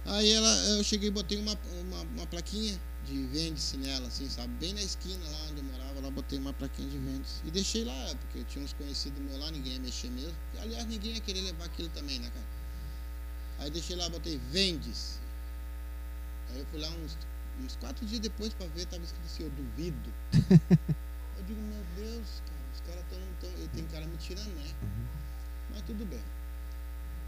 Aí 0.09 0.31
ela, 0.31 0.49
eu 0.69 0.83
cheguei 0.83 1.09
e 1.09 1.11
botei 1.11 1.37
uma, 1.37 1.55
uma, 1.81 2.01
uma 2.01 2.25
plaquinha 2.25 2.79
de 3.05 3.27
vende-se 3.27 3.77
nela, 3.77 4.07
assim, 4.07 4.27
sabe? 4.27 4.51
Bem 4.55 4.73
na 4.73 4.81
esquina 4.81 5.23
lá 5.29 5.37
onde 5.51 5.57
eu 5.57 5.63
morava, 5.63 5.99
lá 5.99 6.09
botei 6.09 6.39
uma 6.39 6.51
plaquinha 6.51 6.89
de 6.89 6.97
vende-se. 6.97 7.41
E 7.45 7.51
deixei 7.51 7.83
lá, 7.83 8.15
porque 8.21 8.43
tinha 8.45 8.65
uns 8.65 8.73
conhecidos 8.73 9.21
meus 9.21 9.39
lá, 9.39 9.51
ninguém 9.51 9.73
ia 9.73 9.79
mexer 9.79 10.09
mesmo. 10.09 10.35
E, 10.55 10.57
aliás, 10.57 10.87
ninguém 10.87 11.13
ia 11.13 11.21
querer 11.21 11.41
levar 11.41 11.65
aquilo 11.65 11.89
também, 11.89 12.17
né, 12.17 12.27
cara? 12.33 12.45
Aí 13.59 13.69
deixei 13.69 13.95
lá, 13.95 14.09
botei 14.09 14.39
vende-se. 14.51 15.19
Aí 16.49 16.59
eu 16.59 16.65
fui 16.65 16.79
lá 16.79 16.89
uns, 16.89 17.15
uns 17.63 17.75
quatro 17.75 18.03
dias 18.03 18.19
depois 18.19 18.51
pra 18.55 18.65
ver, 18.65 18.87
tava 18.87 19.03
escrito 19.03 19.25
assim, 19.27 19.43
eu 19.43 19.51
duvido. 19.51 20.13
eu 21.37 21.43
digo, 21.43 21.61
meu 21.61 21.85
Deus, 21.95 22.41
cara, 22.47 22.61
os 22.73 22.79
caras 22.81 23.05
tão, 23.11 23.19
tão. 23.41 23.67
Tem 23.67 23.85
cara 23.85 24.07
me 24.07 24.17
tirando, 24.17 24.55
né? 24.55 24.73
Mas 25.69 25.83
tudo 25.83 26.03
bem. 26.03 26.23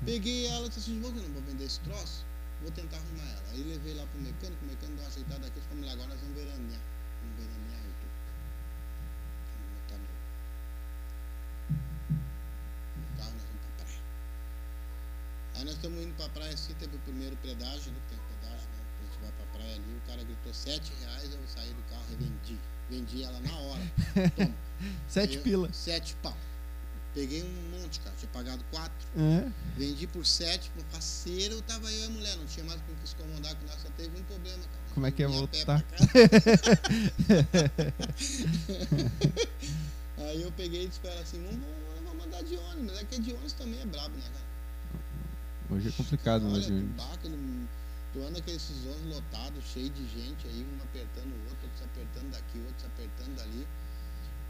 Peguei 0.03 0.47
ela 0.47 0.65
e 0.65 0.69
disse 0.69 0.79
assim, 0.79 0.99
vou 0.99 1.11
que 1.11 1.19
eu 1.19 1.23
não 1.23 1.33
vou 1.33 1.43
vender 1.43 1.65
esse 1.65 1.79
troço, 1.81 2.25
vou 2.61 2.71
tentar 2.71 2.97
arrumar 2.97 3.23
ela. 3.23 3.43
Aí 3.51 3.63
levei 3.63 3.93
lá 3.93 4.05
pro 4.07 4.21
mecânico, 4.21 4.63
o 4.63 4.67
mecânico 4.67 4.95
deu 4.95 5.03
uma 5.03 5.07
ajeitada 5.09 5.47
aqui, 5.47 5.61
falou, 5.61 5.89
agora 5.89 6.07
nós 6.09 6.19
vamos 6.21 6.35
veranear. 6.35 6.81
Vamos 7.21 7.35
veranear 7.37 7.79
aí, 7.81 7.93
tu. 7.99 8.07
Vamos 9.51 9.71
botar 9.81 9.97
no, 9.97 10.07
no 13.01 13.17
carro, 13.17 13.31
nós 13.31 13.43
vamos 13.43 13.61
pra 13.61 13.85
praia. 13.85 14.01
Aí 15.55 15.63
nós 15.65 15.73
estamos 15.75 16.03
indo 16.03 16.15
pra 16.15 16.29
praia 16.29 16.53
assim, 16.53 16.73
teve 16.75 16.95
o 16.95 16.99
primeiro 16.99 17.35
pedágio, 17.37 17.91
né? 17.91 17.99
Tem 18.09 18.19
pedágio, 18.19 18.69
né? 18.69 18.79
A 18.99 19.03
gente 19.05 19.21
vai 19.21 19.31
pra 19.31 19.45
praia 19.57 19.75
ali, 19.75 19.95
o 19.97 20.01
cara 20.07 20.23
gritou 20.23 20.53
sete 20.53 20.91
reais, 21.01 21.33
eu 21.33 21.39
saí 21.47 21.73
do 21.73 21.81
carro 21.89 22.05
e 22.11 22.15
vendi. 22.15 22.59
Vendi 22.89 23.23
ela 23.23 23.39
na 23.39 23.55
hora. 23.55 23.91
Toma. 24.35 24.55
Sete 25.07 25.37
Eu- 25.37 25.43
pila. 25.43 25.71
Sete 25.73 26.15
pau. 26.21 26.35
Peguei 27.13 27.43
um 27.43 27.79
monte, 27.81 27.99
cara. 27.99 28.15
Tinha 28.17 28.29
pagado 28.31 28.63
quatro. 28.71 29.07
É. 29.17 29.51
Vendi 29.77 30.07
por 30.07 30.25
sete, 30.25 30.69
por 30.71 30.83
parceiro, 30.85 31.61
tava 31.63 31.91
eu 31.91 31.99
e 31.99 32.05
a 32.05 32.09
mulher. 32.09 32.37
Não 32.37 32.45
tinha 32.45 32.65
mais 32.65 32.79
com 32.81 32.95
que 32.95 33.07
se 33.07 33.15
incomodar 33.15 33.53
com 33.55 33.65
nós, 33.65 33.81
só 33.81 33.89
teve 33.97 34.17
um 34.19 34.23
problema, 34.23 34.57
cara. 34.63 34.81
Como 34.93 35.05
é 35.05 35.11
que 35.11 35.23
é 35.23 35.27
Vim 35.27 35.43
a 35.43 35.47
pé 35.47 35.57
voltar? 35.65 35.81
casa. 35.83 36.09
Aí 40.17 40.41
eu 40.41 40.51
peguei 40.53 40.83
e 40.85 40.87
disse 40.87 40.99
pra 40.99 41.11
ela 41.11 41.21
assim, 41.21 41.41
vamos, 41.43 41.59
vamos, 41.59 42.03
vamos 42.05 42.25
andar 42.25 42.43
de 42.43 42.55
ônibus. 42.55 42.97
É 42.99 43.03
que 43.05 43.19
de 43.19 43.31
ônibus 43.31 43.53
também 43.53 43.81
é 43.81 43.85
brabo, 43.85 44.15
né, 44.15 44.23
cara? 44.23 44.51
Hoje 45.71 45.87
é 45.89 45.91
complicado, 45.91 46.43
né, 46.49 46.59
tu, 46.61 46.81
bah, 46.97 47.13
aquele, 47.13 47.67
tu 48.13 48.21
anda 48.23 48.41
com 48.41 48.51
esses 48.51 48.85
ônibus 48.85 49.15
lotados, 49.15 49.63
cheio 49.73 49.89
de 49.89 50.03
gente 50.07 50.47
aí, 50.47 50.65
um 50.65 50.83
apertando 50.83 51.31
o 51.31 51.39
outro, 51.49 51.63
outro 51.63 51.77
se 51.77 51.83
apertando 51.83 52.31
daqui, 52.31 52.59
outro 52.59 52.75
se 52.79 52.85
apertando 52.85 53.35
dali. 53.37 53.67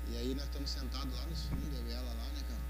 E 0.10 0.18
aí 0.18 0.36
nós 0.36 0.46
estamos 0.46 0.70
sentados 0.70 1.14
lá 1.18 1.26
nos 1.26 1.44
fundos, 1.46 1.78
eu 1.80 1.88
e 1.88 1.92
ela 1.94 2.14
lá, 2.14 2.26
né, 2.30 2.44
cara? 2.48 2.62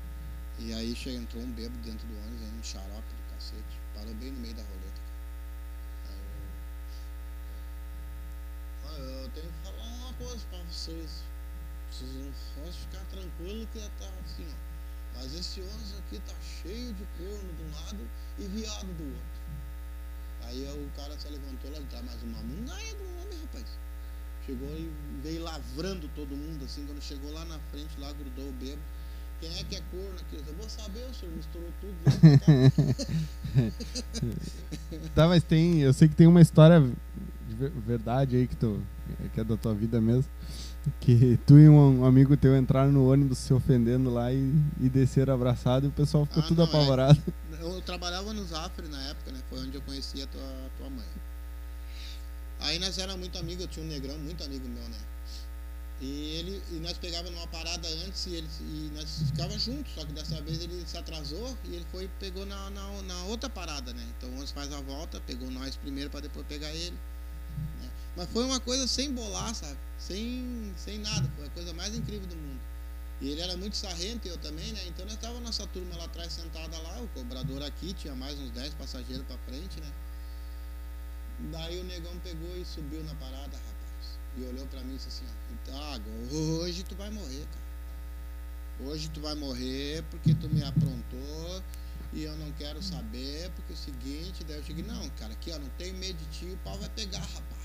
E 0.60 0.74
aí 0.74 0.96
chega, 0.96 1.18
entrou 1.18 1.44
um 1.44 1.52
bêbado 1.52 1.82
dentro 1.82 2.08
do 2.08 2.18
ônibus, 2.20 2.48
um 2.50 2.64
xarope 2.64 3.14
do 3.14 3.34
cacete. 3.34 3.80
Parou 3.96 4.14
bem 4.16 4.32
no 4.32 4.40
meio 4.40 4.54
da 4.54 4.62
roleta. 4.64 5.02
Aí 6.10 6.20
eu, 8.84 8.90
"Ah, 8.90 9.24
eu 9.24 9.30
tenho 9.30 9.52
que 9.52 9.60
falar 9.64 9.88
uma 9.88 10.14
coisa 10.14 10.46
pra 10.50 10.60
vocês. 10.64 11.24
Vocês 11.90 12.14
não 12.14 12.32
podem 12.56 12.72
ficar 12.74 13.04
tranquilos 13.06 13.68
que 13.74 13.80
tá 14.00 14.10
assim, 14.24 14.48
ó. 14.50 14.72
Mas 15.18 15.34
esse 15.34 15.62
ônibus 15.62 15.94
aqui 16.00 16.20
tá 16.20 16.34
cheio 16.42 16.94
de 16.94 17.06
corno 17.18 17.54
de 17.54 17.64
um 17.64 17.72
lado 17.72 18.10
e 18.40 18.48
viado 18.48 18.88
do 18.98 19.04
outro. 19.04 19.42
Aí 20.44 20.64
o 20.66 20.90
cara 20.96 21.18
se 21.20 21.28
levantou 21.30 21.72
lá 21.72 21.80
de 21.80 21.86
trás, 21.86 22.06
mas 22.06 22.24
uma 22.24 22.42
mungaia 22.44 22.96
do 22.96 23.04
homem, 23.04 23.40
rapaz. 23.42 23.66
Chegou 24.46 24.70
e 24.78 24.90
veio 25.24 25.44
lavrando 25.44 26.10
todo 26.16 26.36
mundo, 26.36 26.66
assim, 26.66 26.86
quando 26.86 27.02
chegou 27.02 27.32
lá 27.32 27.46
na 27.46 27.60
frente, 27.72 27.90
lá 28.00 28.12
grudou 28.14 28.50
o 28.50 28.54
bebo. 28.54 28.82
Quem 29.40 29.50
é 29.58 29.64
que 29.64 29.76
é 29.76 29.82
corno 29.92 30.16
aqui? 30.20 30.36
Eu 30.48 30.54
vou 30.56 30.70
saber, 30.70 31.04
o 31.10 31.14
senhor 31.16 31.36
misturou 31.36 31.70
tudo. 31.82 31.96
Né? 32.06 33.72
Tá, 35.16 35.28
mas 35.28 35.44
tem. 35.44 35.80
Eu 35.82 35.94
sei 35.94 36.08
que 36.08 36.16
tem 36.16 36.28
uma 36.28 36.42
história 36.42 36.80
ver- 37.50 37.72
verdade 37.86 38.36
aí 38.36 38.48
que, 38.48 38.56
tu, 38.56 38.82
que 39.34 39.40
é 39.40 39.44
da 39.44 39.58
tua 39.58 39.74
vida 39.74 40.00
mesmo. 40.00 40.30
Que 41.00 41.38
tu 41.46 41.60
e 41.60 41.70
um 41.70 42.04
amigo 42.06 42.36
teu 42.36 42.58
entraram 42.58 42.92
no 42.92 43.12
ônibus 43.12 43.38
se 43.38 43.54
ofendendo 43.54 44.10
lá 44.12 44.34
e, 44.34 44.38
e 44.80 44.90
desceram 44.90 45.34
abraçado 45.36 45.86
e 45.86 45.90
o 45.90 45.92
pessoal 45.92 46.26
ficou 46.26 46.42
Ah, 46.44 46.48
tudo 46.48 46.58
não, 46.58 46.66
é. 46.66 46.68
apavorado. 46.70 47.22
Eu 47.60 47.82
trabalhava 47.82 48.34
no 48.34 48.44
Zafre 48.46 48.88
na 48.88 49.00
época, 49.10 49.32
né? 49.32 49.40
Foi 49.50 49.60
onde 49.60 49.76
eu 49.76 49.82
conheci 49.82 50.22
a 50.24 50.28
tua, 50.28 50.42
tua 50.78 50.90
mãe. 50.90 51.06
Aí 52.62 52.80
nós 52.80 52.98
éramos 52.98 53.20
muito 53.20 53.38
amigos, 53.38 53.64
eu 53.64 53.68
tinha 53.68 53.86
um 53.86 53.90
negrão, 53.90 54.18
muito 54.20 54.44
amigo 54.44 54.68
meu, 54.68 54.88
né? 54.88 54.98
E 56.00 56.36
ele 56.36 56.64
e 56.72 56.76
nós 56.76 56.98
pegávamos 56.98 57.34
numa 57.34 57.48
parada 57.48 57.88
antes 58.06 58.26
e, 58.26 58.36
ele, 58.36 58.48
e 58.60 58.92
nós 58.96 59.24
ficávamos 59.28 59.64
juntos, 59.64 59.94
só 59.94 60.04
que 60.04 60.12
dessa 60.14 60.42
vez 60.42 60.60
ele 60.62 60.84
se 60.86 60.98
atrasou 60.98 61.56
e 61.66 61.76
ele 61.76 61.86
foi 61.92 62.10
pegou 62.20 62.44
na, 62.46 62.70
na, 62.72 63.02
na 63.04 63.24
outra 63.26 63.50
parada, 63.50 63.94
né? 63.94 64.04
Então 64.18 64.36
o 64.36 64.48
faz 64.48 64.74
a 64.74 64.82
volta, 64.82 65.22
pegou 65.22 65.50
nós 65.52 65.76
primeiro 65.76 66.10
para 66.10 66.22
depois 66.22 66.46
pegar 66.48 66.74
ele. 66.74 66.98
né? 67.80 67.90
Mas 68.16 68.30
foi 68.32 68.44
uma 68.44 68.60
coisa 68.60 68.88
sem 68.88 69.14
bolar, 69.14 69.54
sabe? 69.54 69.78
Sem, 70.00 70.74
sem 70.76 70.98
nada, 70.98 71.30
foi 71.36 71.46
a 71.46 71.50
coisa 71.50 71.72
mais 71.74 71.94
incrível 71.96 72.28
do 72.28 72.36
mundo. 72.36 72.60
E 73.22 73.30
ele 73.30 73.42
era 73.42 73.56
muito 73.56 73.78
sarrento, 73.78 74.28
eu 74.28 74.38
também, 74.38 74.74
né? 74.74 74.82
Então 74.88 75.06
nós 75.06 75.18
tava 75.18 75.40
nossa 75.40 75.68
turma 75.68 75.96
lá 75.98 76.06
atrás 76.06 76.34
sentada 76.34 76.80
lá, 76.80 77.00
o 77.00 77.08
cobrador 77.10 77.62
aqui, 77.62 77.94
tinha 77.94 78.16
mais 78.16 78.40
uns 78.40 78.50
10 78.50 78.74
passageiros 78.74 79.24
pra 79.28 79.38
frente, 79.40 79.80
né? 79.80 79.92
Daí 81.50 81.80
o 81.80 81.84
negão 81.86 82.18
pegou 82.20 82.56
e 82.58 82.66
subiu 82.66 83.04
na 83.04 83.16
parada, 83.16 83.58
rapaz. 83.58 84.20
E 84.38 84.44
olhou 84.44 84.66
pra 84.68 84.82
mim 84.82 84.94
e 84.94 84.98
disse 84.98 85.10
assim, 85.10 85.26
ó, 85.26 85.54
então 85.54 86.60
hoje 86.60 86.84
tu 86.84 86.96
vai 86.96 87.10
morrer, 87.10 87.46
cara. 87.46 88.90
Hoje 88.90 89.10
tu 89.10 89.20
vai 89.20 89.36
morrer 89.36 90.04
porque 90.10 90.34
tu 90.36 90.50
me 90.50 90.64
aprontou 90.64 91.64
e 92.14 92.24
eu 92.24 92.36
não 92.38 92.52
quero 92.54 92.82
saber, 92.82 93.50
porque 93.52 93.74
é 93.74 93.76
o 93.76 93.78
seguinte, 93.78 94.44
daí 94.44 94.58
eu 94.58 94.64
cheguei, 94.64 94.84
não, 94.84 95.10
cara, 95.12 95.34
aqui 95.34 95.52
ó, 95.52 95.60
não 95.60 95.70
tenho 95.78 95.96
medo 95.98 96.18
de 96.18 96.40
ti, 96.40 96.46
o 96.46 96.58
pau 96.58 96.78
vai 96.78 96.90
pegar, 96.90 97.20
rapaz. 97.20 97.62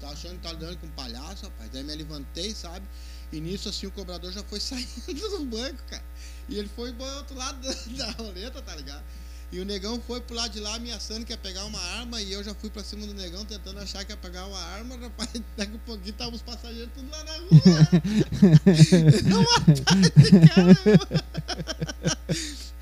Tá 0.00 0.10
achando 0.10 0.36
que 0.36 0.42
tá 0.42 0.52
lidando 0.52 0.76
com 0.78 0.86
um 0.86 0.90
palhaço, 0.90 1.44
rapaz? 1.44 1.70
Daí 1.70 1.82
me 1.82 1.94
levantei, 1.94 2.54
sabe? 2.54 2.86
E 3.32 3.40
nisso, 3.40 3.68
assim, 3.68 3.86
o 3.86 3.90
cobrador 3.90 4.30
já 4.30 4.42
foi 4.44 4.60
saindo 4.60 5.28
do 5.30 5.44
banco, 5.46 5.82
cara. 5.88 6.04
E 6.48 6.58
ele 6.58 6.68
foi 6.68 6.92
pro 6.92 7.04
outro 7.04 7.34
lado 7.34 7.60
da 7.96 8.10
roleta, 8.12 8.60
tá 8.62 8.76
ligado? 8.76 9.04
E 9.52 9.60
o 9.60 9.64
negão 9.64 10.02
foi 10.04 10.20
pro 10.20 10.34
lado 10.34 10.52
de 10.52 10.60
lá 10.60 10.74
ameaçando 10.74 11.24
que 11.24 11.32
ia 11.32 11.38
pegar 11.38 11.64
uma 11.64 11.80
arma 11.80 12.20
e 12.20 12.32
eu 12.32 12.42
já 12.42 12.52
fui 12.54 12.68
pra 12.68 12.82
cima 12.82 13.06
do 13.06 13.14
negão 13.14 13.44
tentando 13.44 13.78
achar 13.78 14.04
que 14.04 14.12
ia 14.12 14.16
pegar 14.16 14.44
uma 14.46 14.58
arma, 14.58 14.96
rapaz. 14.96 15.30
Daqui 15.56 15.76
a 15.76 15.86
pouquinho 15.86 16.14
tava 16.14 16.34
os 16.34 16.42
passageiros 16.42 16.90
tudo 16.94 17.08
lá 17.10 17.24
na 17.24 17.32
rua. 17.32 17.48
eu 19.30 19.42
matar 19.42 19.96
esse 20.20 20.32
cara. 20.48 20.76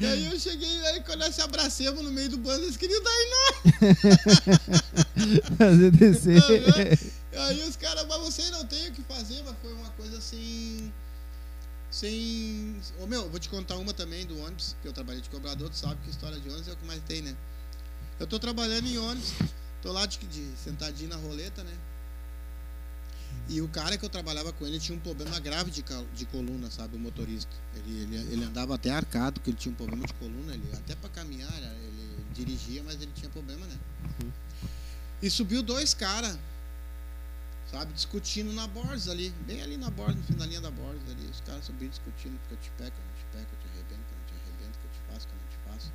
E 0.01 0.07
aí 0.07 0.27
eu 0.27 0.41
cheguei, 0.41 0.87
aí 0.87 1.01
quando 1.03 1.21
nós 1.21 1.35
se 1.35 1.43
abracemos 1.43 2.03
no 2.03 2.11
meio 2.11 2.31
do 2.31 2.39
bando, 2.39 2.65
eles 2.65 2.77
queriam 2.77 3.03
dar 3.03 3.11
em 3.11 3.31
nós. 3.31 3.63
Fazer 5.59 5.91
descer. 5.93 6.43
Aí 7.33 7.63
os 7.63 7.77
caras, 7.77 8.07
mas 8.09 8.21
você 8.21 8.51
não 8.51 8.65
tem 8.65 8.89
o 8.89 8.93
que 8.93 9.03
fazer, 9.03 9.43
mas 9.45 9.55
foi 9.63 9.73
uma 9.73 9.91
coisa 9.91 10.19
assim. 10.19 10.93
Sem. 11.95 12.75
Ô 12.99 13.07
meu, 13.07 13.31
vou 13.31 13.39
te 13.39 13.49
contar 13.49 13.77
uma 13.77 13.95
também 13.95 14.27
do 14.27 14.37
ônibus, 14.41 14.75
que 14.83 14.89
eu 14.89 14.93
trabalhei 14.93 15.23
de 15.23 15.31
cobrador, 15.31 15.71
tu 15.71 15.77
sabe 15.77 15.95
que 16.03 16.11
história 16.11 16.41
de 16.41 16.49
ônibus 16.49 16.67
é 16.67 16.73
o 16.73 16.77
que 16.77 16.85
mais 16.85 17.01
tem, 17.05 17.23
né? 17.23 17.37
Eu 18.19 18.27
tô 18.27 18.37
trabalhando 18.37 18.85
em 18.89 18.99
ônibus, 18.99 19.33
tô 19.81 19.93
lá 19.93 20.05
de, 20.05 20.19
de 20.19 20.45
sentadinho 20.57 21.11
na 21.11 21.15
roleta, 21.15 21.63
né? 21.63 21.73
E 23.49 23.61
o 23.61 23.69
cara 23.69 23.97
que 23.97 24.05
eu 24.05 24.09
trabalhava 24.09 24.53
com 24.53 24.67
ele 24.67 24.81
tinha 24.81 24.99
um 24.99 25.01
problema 25.01 25.39
grave 25.39 25.71
de, 25.71 25.85
de 26.17 26.27
coluna, 26.27 26.69
sabe? 26.69 26.97
O 26.97 26.99
motorista. 26.99 27.53
Ele, 27.77 28.03
ele, 28.03 28.17
ele 28.33 28.45
andava 28.45 28.75
até 28.75 28.91
arcado, 28.91 29.35
porque 29.35 29.51
ele 29.51 29.57
tinha 29.57 29.71
um 29.71 29.77
problema 29.77 30.05
de 30.05 30.15
coluna. 30.15 30.53
Ele, 30.53 30.69
até 30.73 30.97
para 30.97 31.11
caminhar, 31.11 31.57
ele 31.63 32.25
dirigia, 32.35 32.83
mas 32.83 33.01
ele 33.01 33.13
tinha 33.15 33.31
problema, 33.31 33.65
né? 33.67 33.79
E 35.23 35.31
subiu 35.31 35.63
dois 35.63 35.95
caras, 35.95 36.37
sabe? 37.75 37.93
Discutindo 37.93 38.53
na 38.53 38.69
borda 38.69 39.11
ali, 39.11 39.31
bem 39.47 39.61
ali 39.61 39.77
na 39.77 39.91
borda, 39.91 40.15
no 40.15 40.23
fim 40.23 40.35
da 40.61 40.71
borda 40.71 41.11
ali. 41.11 41.27
Os 41.27 41.41
caras 41.41 41.65
subiram 41.65 41.91
discutindo, 41.91 42.39
porque 42.41 42.55
eu 42.55 42.59
te 42.59 42.71
pego, 42.79 42.95
eu 42.97 43.05
não 43.05 43.15
te 43.15 43.27
pego, 43.33 43.49
eu 43.51 43.59
te 43.59 43.67
arrebento, 43.67 44.07
eu 44.13 44.19
não 44.19 44.25
te 44.27 44.35
arrebento, 44.35 44.79
que 44.79 44.87
eu 44.87 44.91
te 44.93 45.13
faço, 45.13 45.27
que 45.27 45.35
eu 45.35 45.39
não 45.41 45.49
te 45.49 45.59
faço. 45.69 45.93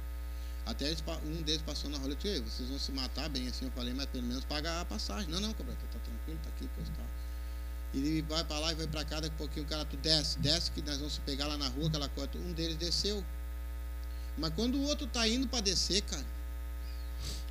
Até 0.65 0.85
eles, 0.87 1.03
um 1.25 1.41
deles 1.41 1.61
passou 1.61 1.89
na 1.89 1.97
roleta, 1.97 2.27
"Ei, 2.27 2.41
vocês 2.41 2.67
vão 2.67 2.77
se 2.77 2.91
matar 2.91 3.29
bem 3.29 3.47
assim, 3.47 3.65
eu 3.65 3.71
falei, 3.71 3.93
mas 3.93 4.07
pelo 4.07 4.27
menos 4.27 4.43
pagar 4.43 4.81
a 4.81 4.85
passagem. 4.85 5.29
Não, 5.29 5.39
não, 5.39 5.53
cobrador, 5.53 5.87
tá 5.89 5.99
tranquilo, 5.99 6.39
tá 6.43 6.49
aqui, 6.49 6.67
coisa 6.75 6.91
e 6.91 6.95
tal. 6.95 7.05
E 7.93 7.97
ele 7.97 8.21
vai 8.23 8.43
pra 8.43 8.59
lá 8.59 8.71
e 8.73 8.75
vai 8.75 8.87
pra 8.87 9.05
cá, 9.05 9.21
daqui 9.21 9.33
a 9.35 9.37
pouquinho 9.37 9.65
o 9.65 9.69
cara, 9.69 9.85
tu 9.85 9.95
desce, 9.97 10.37
desce 10.39 10.69
que 10.71 10.81
nós 10.81 10.97
vamos 10.97 11.13
se 11.13 11.21
pegar 11.21 11.47
lá 11.47 11.57
na 11.57 11.69
rua, 11.69 11.87
aquela 11.87 12.09
coisa. 12.09 12.29
Um 12.37 12.51
deles 12.53 12.75
desceu. 12.75 13.23
Mas 14.37 14.53
quando 14.53 14.75
o 14.75 14.83
outro 14.83 15.07
tá 15.07 15.27
indo 15.27 15.47
pra 15.47 15.61
descer, 15.61 16.01
cara, 16.01 16.25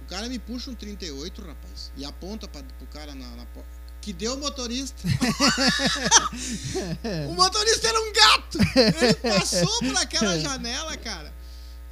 o 0.02 0.04
cara 0.04 0.28
me 0.28 0.38
puxa 0.38 0.70
um 0.70 0.74
38, 0.74 1.42
rapaz, 1.42 1.92
e 1.96 2.04
aponta 2.04 2.46
pra, 2.46 2.62
pro 2.62 2.86
cara 2.86 3.14
na, 3.14 3.26
na 3.34 3.46
porta. 3.46 3.77
Que 4.08 4.12
deu 4.14 4.36
o 4.36 4.38
motorista. 4.38 4.96
o 7.28 7.34
motorista 7.34 7.88
era 7.88 8.00
um 8.00 8.10
gato. 8.10 8.58
Ele 8.74 9.12
passou 9.12 9.80
por 9.80 9.94
aquela 9.98 10.40
janela, 10.40 10.96
cara. 10.96 11.30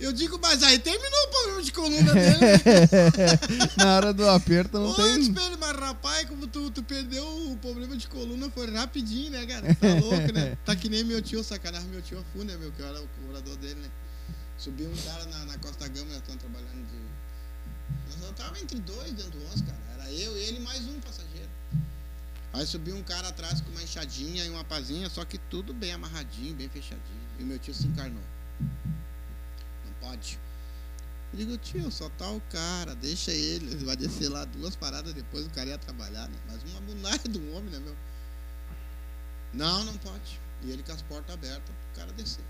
Eu 0.01 0.15
digo, 0.15 0.39
mas 0.41 0.63
aí 0.63 0.79
terminou 0.79 1.25
o 1.25 1.29
problema 1.29 1.63
de 1.63 1.73
coluna 1.73 2.15
dele. 2.15 2.41
Na 3.77 3.97
hora 3.97 4.15
do 4.15 4.27
aperto 4.31 4.79
não 4.79 4.93
Ô, 4.93 4.95
tem. 4.95 5.21
espelho, 5.21 5.59
mas 5.61 5.77
rapaz, 5.77 6.27
como 6.27 6.47
tu, 6.47 6.71
tu 6.71 6.83
perdeu 6.83 7.23
o 7.51 7.57
problema 7.59 7.95
de 7.95 8.09
coluna, 8.09 8.49
foi 8.49 8.71
rapidinho, 8.71 9.33
né, 9.33 9.45
cara? 9.45 9.75
Tá 9.75 9.89
louco, 10.01 10.33
né? 10.33 10.57
Tá 10.65 10.75
que 10.75 10.89
nem 10.89 11.05
meu 11.05 11.21
tio, 11.21 11.45
sacanagem, 11.45 11.91
meu 11.91 12.01
tio 12.01 12.19
Afu, 12.19 12.45
né, 12.45 12.57
meu, 12.57 12.73
que 12.73 12.81
eu 12.81 12.87
era 12.87 12.99
o 12.99 13.07
cobrador 13.09 13.59
dele, 13.59 13.83
né? 13.83 13.91
Subiu 14.57 14.89
um 14.89 14.97
cara 15.03 15.27
na, 15.27 15.45
na 15.45 15.59
Costa 15.59 15.87
Gama, 15.87 16.07
nós 16.07 16.17
estamos 16.17 16.41
trabalhando 16.41 16.83
de. 16.87 16.97
Nós 18.23 18.33
tava 18.35 18.59
entre 18.59 18.81
dois 18.81 19.13
dentro 19.13 19.33
do 19.33 19.41
ônibus, 19.41 19.61
cara. 19.61 19.77
Era 19.97 20.11
eu, 20.13 20.35
ele 20.39 20.57
e 20.57 20.61
mais 20.61 20.81
um 20.81 20.99
passageiro. 21.01 21.46
Aí 22.57 22.67
subiu 22.67 22.97
um 22.97 23.03
cara 23.03 23.29
atrás 23.29 23.61
com 23.61 23.71
uma 23.71 23.83
enxadinha 23.83 24.43
e 24.45 24.49
uma 24.49 24.65
pazinha, 24.65 25.11
só 25.11 25.27
que 25.27 25.37
tudo 25.37 25.75
bem 25.75 25.93
amarradinho, 25.93 26.55
bem 26.57 26.71
fechadinho. 26.71 27.21
E 27.39 27.43
o 27.43 27.47
meu 27.47 27.59
tio 27.59 27.75
se 27.75 27.87
encarnou. 27.87 28.23
Não 28.59 29.93
pode. 30.01 30.39
Eu 31.33 31.39
digo, 31.39 31.59
tio, 31.59 31.91
só 31.91 32.09
tá 32.09 32.31
o 32.31 32.41
cara, 32.51 32.95
deixa 32.95 33.31
ele, 33.31 33.73
ele 33.73 33.85
vai 33.85 33.95
descer 33.95 34.31
lá 34.31 34.47
duas 34.47 34.75
paradas 34.75 35.13
depois, 35.13 35.45
o 35.45 35.51
cara 35.51 35.69
ia 35.69 35.77
trabalhar, 35.77 36.29
né? 36.29 36.39
Mas 36.47 36.63
uma 36.71 36.81
bunagem 36.81 37.31
do 37.31 37.53
homem, 37.53 37.69
né, 37.69 37.79
meu? 37.79 37.97
Não, 39.53 39.85
não 39.85 39.99
pode. 39.99 40.41
E 40.63 40.71
ele 40.71 40.83
com 40.83 40.93
as 40.93 41.03
portas 41.03 41.35
abertas 41.35 41.63
pro 41.63 42.01
cara 42.01 42.13
descer. 42.15 42.45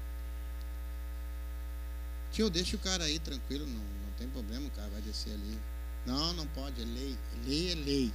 Tio, 2.30 2.48
deixa 2.48 2.76
o 2.76 2.78
cara 2.78 3.02
aí 3.02 3.18
tranquilo, 3.18 3.66
não, 3.66 3.74
não 3.74 4.12
tem 4.16 4.28
problema, 4.28 4.68
o 4.68 4.70
cara 4.70 4.88
vai 4.88 5.02
descer 5.02 5.32
ali. 5.32 5.58
Não, 6.04 6.32
não 6.34 6.46
pode, 6.46 6.80
é 6.80 6.84
lei. 6.84 7.18
É 7.34 7.48
lei, 7.48 7.72
é 7.72 7.74
lei. 7.74 8.12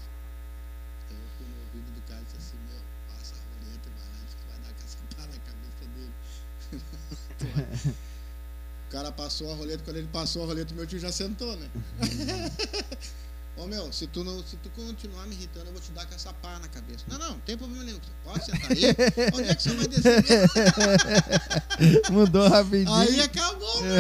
Aí 1.10 1.16
eu 1.16 1.28
fui 1.38 1.48
no 1.48 1.60
ouvido 1.66 1.92
do 1.94 2.01
cara 2.12 2.21
disse 2.24 2.38
assim, 2.38 2.58
meu, 2.67 2.82
passa 3.08 3.36
a 3.36 3.39
roleta 3.56 3.88
e 3.88 3.93
vai 3.95 4.08
lá, 4.12 4.19
que 4.28 4.45
vai 4.52 4.60
dar 4.60 4.74
caçapada 4.84 5.32
na 5.32 5.39
cabeça 5.47 5.84
dele. 5.95 6.13
O 8.82 8.91
cara 8.91 9.10
passou 9.10 9.50
a 9.50 9.56
roleta, 9.56 9.86
quando 9.86 9.95
ele 9.95 10.10
passou 10.10 10.43
a 10.43 10.47
roleta, 10.47 10.74
meu 10.74 10.86
tio 10.86 11.00
já 11.00 11.13
sentou, 11.13 11.56
né? 11.56 11.69
Ô 13.56 13.65
meu, 13.65 13.91
se 13.93 14.06
tu, 14.08 14.21
não, 14.21 14.45
se 14.45 14.58
tu 14.58 14.69
continuar 14.71 15.26
me 15.28 15.36
irritando, 15.36 15.67
eu 15.67 15.71
vou 15.71 15.82
te 15.82 15.93
dar 15.93 16.06
caçapá 16.06 16.60
na 16.60 16.67
cabeça. 16.67 17.06
Não, 17.08 17.17
não, 17.17 17.30
não 17.32 17.39
tem 17.39 17.58
problema 17.58 17.86
nenhum. 17.86 18.00
Pode 18.24 18.43
sentar 18.43 18.69
aí. 18.69 18.84
Onde 19.34 19.50
é 19.50 19.56
que 19.56 19.63
você 19.63 19.76
vai 19.76 19.88
descer? 19.88 20.24
Mudou 22.12 22.50
rapidinho. 22.50 22.93
Aí 22.93 23.21
acabou, 23.21 23.82
meu. 23.82 23.93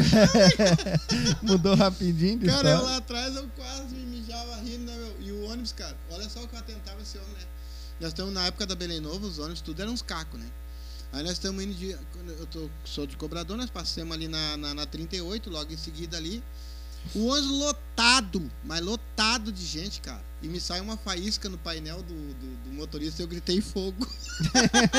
Mudou 1.43 1.75
rapidinho 1.75 2.45
Cara, 2.45 2.71
eu 2.71 2.83
lá 2.83 2.97
atrás 2.97 3.33
eu 3.35 3.47
quase 3.55 3.95
me 3.95 4.05
mijava 4.05 4.57
rindo, 4.57 4.91
né, 4.91 4.97
meu? 4.97 5.21
E 5.21 5.31
o 5.31 5.45
ônibus, 5.45 5.71
cara, 5.71 5.95
olha 6.09 6.27
só 6.29 6.43
o 6.43 6.47
que 6.49 6.55
eu 6.55 6.59
atentava 6.59 7.01
esse 7.01 7.17
homem, 7.17 7.31
né? 7.33 7.45
Nós 8.01 8.09
estamos 8.09 8.33
na 8.33 8.47
época 8.47 8.65
da 8.65 8.73
Belém 8.73 8.99
Novo, 8.99 9.27
os 9.27 9.37
ônibus 9.37 9.61
tudo 9.61 9.79
eram 9.79 9.93
uns 9.93 10.01
cacos, 10.01 10.39
né? 10.39 10.47
Aí 11.13 11.21
nós 11.21 11.33
estamos 11.33 11.63
indo 11.63 11.75
de. 11.75 11.91
Eu 11.91 12.47
tô, 12.47 12.67
sou 12.83 13.05
de 13.05 13.15
cobrador, 13.15 13.55
nós 13.55 13.69
passamos 13.69 14.11
ali 14.15 14.27
na, 14.27 14.57
na, 14.57 14.73
na 14.73 14.85
38, 14.87 15.51
logo 15.51 15.71
em 15.71 15.77
seguida 15.77 16.17
ali. 16.17 16.43
O 17.13 17.27
ônibus 17.27 17.51
lotado, 17.59 18.51
mas 18.63 18.81
lotado 18.81 19.51
de 19.51 19.63
gente, 19.63 20.01
cara. 20.01 20.23
E 20.41 20.47
me 20.47 20.59
sai 20.59 20.81
uma 20.81 20.97
faísca 20.97 21.47
no 21.47 21.59
painel 21.59 22.01
do, 22.01 22.15
do, 22.15 22.55
do 22.63 22.71
motorista 22.71 23.21
e 23.21 23.23
eu 23.23 23.27
gritei 23.27 23.61
fogo. 23.61 24.07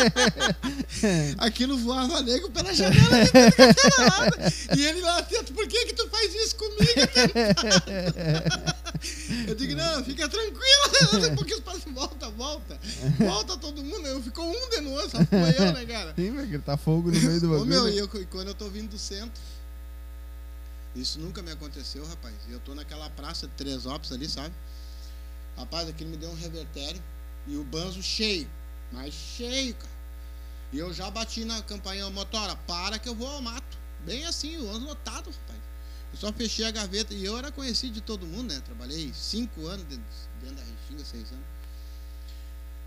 Aquilo 1.39 1.77
voava 1.79 2.23
nego 2.23 2.51
pela 2.53 2.73
janela. 2.73 3.03
E 4.77 4.85
ele 4.85 5.01
lá 5.01 5.23
por 5.23 5.67
que 5.67 5.87
que 5.87 5.95
tu 5.95 6.09
faz 6.09 6.35
isso 6.35 6.57
comigo? 6.57 6.85
Eu 9.49 9.55
digo, 9.55 9.75
não, 9.75 10.05
fica 10.05 10.29
tranquilo. 10.29 10.63
Depois 11.21 11.47
que 11.47 11.55
os 11.55 11.85
volta, 11.93 12.31
volta. 12.31 12.79
Volta 13.19 13.57
todo 13.57 13.83
mundo. 13.83 14.07
Eu 14.07 14.23
ficou 14.23 14.49
um 14.49 14.71
de 14.71 14.81
nós, 14.81 15.11
só 15.11 15.19
foi 15.25 15.55
eu, 15.59 15.73
né, 15.73 15.85
cara? 15.85 16.15
Sim, 16.15 16.33
vai 16.33 16.47
gritar 16.47 16.77
fogo 16.77 17.11
no 17.11 17.21
meio 17.21 17.41
do 17.41 17.49
Ô, 17.49 17.51
bagulho. 17.51 17.71
meu, 17.71 17.89
e 17.89 17.99
eu, 17.99 18.09
quando 18.31 18.49
eu 18.49 18.55
tô 18.55 18.69
vindo 18.69 18.91
do 18.91 18.99
centro, 18.99 19.41
isso 20.95 21.19
nunca 21.19 21.43
me 21.43 21.51
aconteceu, 21.51 22.07
rapaz. 22.07 22.35
Eu 22.49 22.61
tô 22.61 22.75
naquela 22.75 23.09
praça 23.11 23.47
de 23.47 23.53
Teresópolis 23.55 24.13
ali, 24.13 24.29
sabe? 24.29 24.55
Rapaz, 25.57 25.89
aquilo 25.89 26.11
me 26.11 26.17
deu 26.17 26.31
um 26.31 26.35
revertério 26.35 27.03
e 27.47 27.57
o 27.57 27.65
banzo 27.65 28.03
cheio, 28.03 28.49
mas 28.91 29.13
cheio, 29.13 29.75
cara. 29.75 29.93
E 30.73 30.79
eu 30.79 30.93
já 30.93 31.11
bati 31.11 31.45
na 31.45 31.61
campainha, 31.63 32.09
motora, 32.11 32.57
para 32.67 32.99
que 32.99 33.09
eu 33.09 33.15
vou 33.15 33.29
ao 33.29 33.43
mato. 33.43 33.79
Bem 34.07 34.25
assim, 34.25 34.57
o 34.57 34.69
ônibus 34.69 34.89
lotado, 34.89 35.31
rapaz. 35.31 35.62
Eu 36.13 36.19
só 36.19 36.33
fechei 36.33 36.65
a 36.67 36.71
gaveta 36.71 37.15
e 37.15 37.25
eu 37.25 37.37
era 37.39 37.51
conhecido 37.51 37.95
de 37.95 38.01
todo 38.01 38.27
mundo, 38.27 38.53
né? 38.53 38.61
Trabalhei 38.65 39.13
cinco 39.15 39.67
anos 39.67 39.87
de- 39.89 39.97
dentro 40.41 40.57
da 40.57 40.63
Restinga, 40.63 41.05
seis 41.05 41.31
anos. 41.33 41.45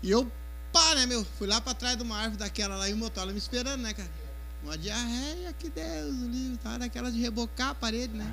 E 0.02 0.10
eu, 0.10 0.30
pá, 0.72 0.94
né, 0.94 1.06
meu? 1.06 1.24
Fui 1.38 1.46
lá 1.46 1.60
pra 1.60 1.74
trás 1.74 1.96
de 1.96 2.02
uma 2.02 2.16
árvore 2.16 2.38
daquela 2.38 2.76
lá 2.76 2.88
e 2.88 2.92
o 2.92 2.96
motola 2.96 3.32
me 3.32 3.38
esperando, 3.38 3.80
né, 3.82 3.92
cara? 3.92 4.10
Uma 4.62 4.78
diarreia, 4.78 5.52
que 5.52 5.68
Deus, 5.68 6.14
o 6.14 6.28
livro, 6.28 6.56
tá 6.58 6.78
daquela 6.78 7.10
de 7.10 7.20
rebocar 7.20 7.70
a 7.70 7.74
parede, 7.74 8.14
né? 8.14 8.32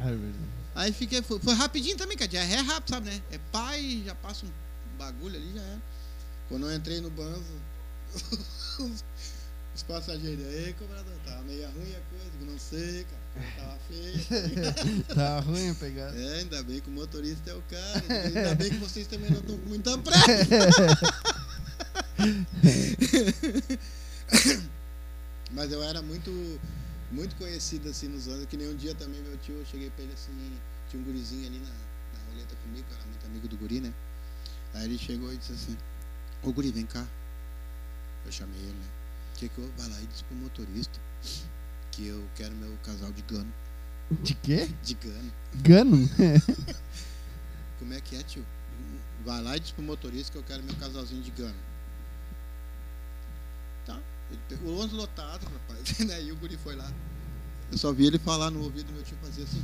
Aí 0.75 0.91
fiquei, 0.93 1.21
foi, 1.21 1.39
foi 1.39 1.53
rapidinho 1.53 1.97
também, 1.97 2.17
cara. 2.17 2.27
Diarreia 2.29 2.60
é 2.60 2.62
rápido, 2.62 2.89
sabe, 2.89 3.10
né? 3.10 3.21
É 3.32 3.39
pai, 3.51 4.03
já 4.06 4.15
passa 4.15 4.45
um 4.45 4.97
bagulho 4.97 5.36
ali, 5.36 5.53
já 5.53 5.62
é. 5.62 5.77
Quando 6.49 6.67
eu 6.69 6.75
entrei 6.75 7.01
no 7.01 7.10
banzo, 7.10 7.43
os, 8.15 8.23
os 9.75 9.84
passageiros, 9.84 10.45
ei, 10.45 10.73
cobrador, 10.73 11.13
tava 11.25 11.41
meio 11.43 11.67
ruim 11.71 11.95
a 11.95 12.01
coisa, 12.10 12.32
que 12.39 12.45
não 12.45 12.60
sei, 12.60 13.03
cara. 13.06 13.23
Tava 13.34 13.78
feio. 13.88 14.26
tá 14.26 14.39
ligado? 14.48 15.04
Tá 15.15 15.39
ruim 15.39 15.69
a 15.69 15.76
pegada. 15.76 16.17
É, 16.17 16.39
ainda 16.39 16.63
bem 16.63 16.80
que 16.80 16.89
o 16.89 16.93
motorista 16.93 17.52
é 17.52 17.54
o 17.56 17.62
cara. 17.63 18.04
Ainda 18.26 18.56
bem 18.56 18.69
que 18.69 18.78
vocês 18.78 19.08
também 19.08 19.32
não 19.32 19.39
estão 19.39 19.58
com 19.58 19.69
muita 19.69 19.98
pressa. 19.98 20.24
Mas 25.52 25.72
eu 25.72 25.84
era 25.84 26.02
muito, 26.02 26.60
muito 27.12 27.36
conhecido 27.36 27.89
assim 27.89 28.08
nos 28.08 28.28
anos, 28.28 28.46
que 28.46 28.58
nem 28.58 28.69
um 28.69 28.76
dia 28.76 28.96
também 28.96 29.22
meu 29.22 29.38
tio, 29.38 29.56
eu 29.56 29.65
cheguei 29.65 29.89
pra 29.91 30.04
ele 30.04 30.13
assim, 30.13 30.32
tinha 30.89 31.02
um 31.02 31.06
gurizinho 31.06 31.46
ali 31.48 31.60
na, 31.60 31.69
na 31.69 32.32
roleta 32.32 32.56
comigo, 32.63 32.86
eu 32.89 32.96
era 32.96 33.06
muito 33.06 33.26
amigo 33.26 33.48
do 33.48 33.58
guri, 33.58 33.80
né? 33.80 33.93
Aí 34.74 34.86
ele 34.86 34.98
chegou 34.98 35.32
e 35.32 35.38
disse 35.38 35.54
assim, 35.54 35.78
ô 36.41 36.52
guri, 36.52 36.72
vem 36.72 36.86
cá. 36.86 37.06
Eu 38.26 38.32
chamei 38.32 38.60
ele, 38.60 38.72
né? 38.72 38.88
Que 39.36 39.50
que 39.50 39.60
eu 39.60 39.69
vai 39.78 39.89
lá 39.89 40.02
e 40.02 40.08
disse 40.08 40.24
pro 40.24 40.36
motorista 40.36 41.00
que 41.93 42.08
eu 42.08 42.27
quero 42.36 42.56
meu 42.56 42.75
casal 42.84 43.12
de 43.12 43.21
gano. 43.21 43.53
De 44.10 44.34
quê? 44.34 44.67
De 44.84 44.95
gano. 44.95 45.34
Gano? 45.62 46.10
Como 47.79 47.93
é 47.93 48.01
que 48.01 48.15
é, 48.15 48.23
tio? 48.23 48.45
Vai 49.23 49.41
lá 49.41 49.56
e 49.56 49.60
diz 49.60 49.71
pro 49.71 49.84
motorista 49.84 50.32
que 50.32 50.38
eu 50.38 50.43
quero 50.43 50.63
meu 50.63 50.75
casalzinho 50.75 51.21
de 51.21 51.32
gano. 51.32 51.56
Tá. 53.86 53.99
Ele 54.32 54.39
pegou 54.49 54.73
o 54.73 54.79
ônibus 54.79 54.97
lotado, 54.97 55.43
rapaz. 55.45 55.99
né? 56.06 56.23
E 56.23 56.32
o 56.32 56.36
guri 56.36 56.58
foi 56.58 56.75
lá. 56.75 56.91
Eu 57.71 57.77
só 57.77 57.93
vi 57.93 58.08
ele 58.08 58.19
falar 58.19 58.49
no 58.49 58.63
ouvido 58.63 58.88
do 58.88 58.93
meu 58.93 59.03
tio 59.03 59.17
fazer 59.21 59.43
assim. 59.43 59.63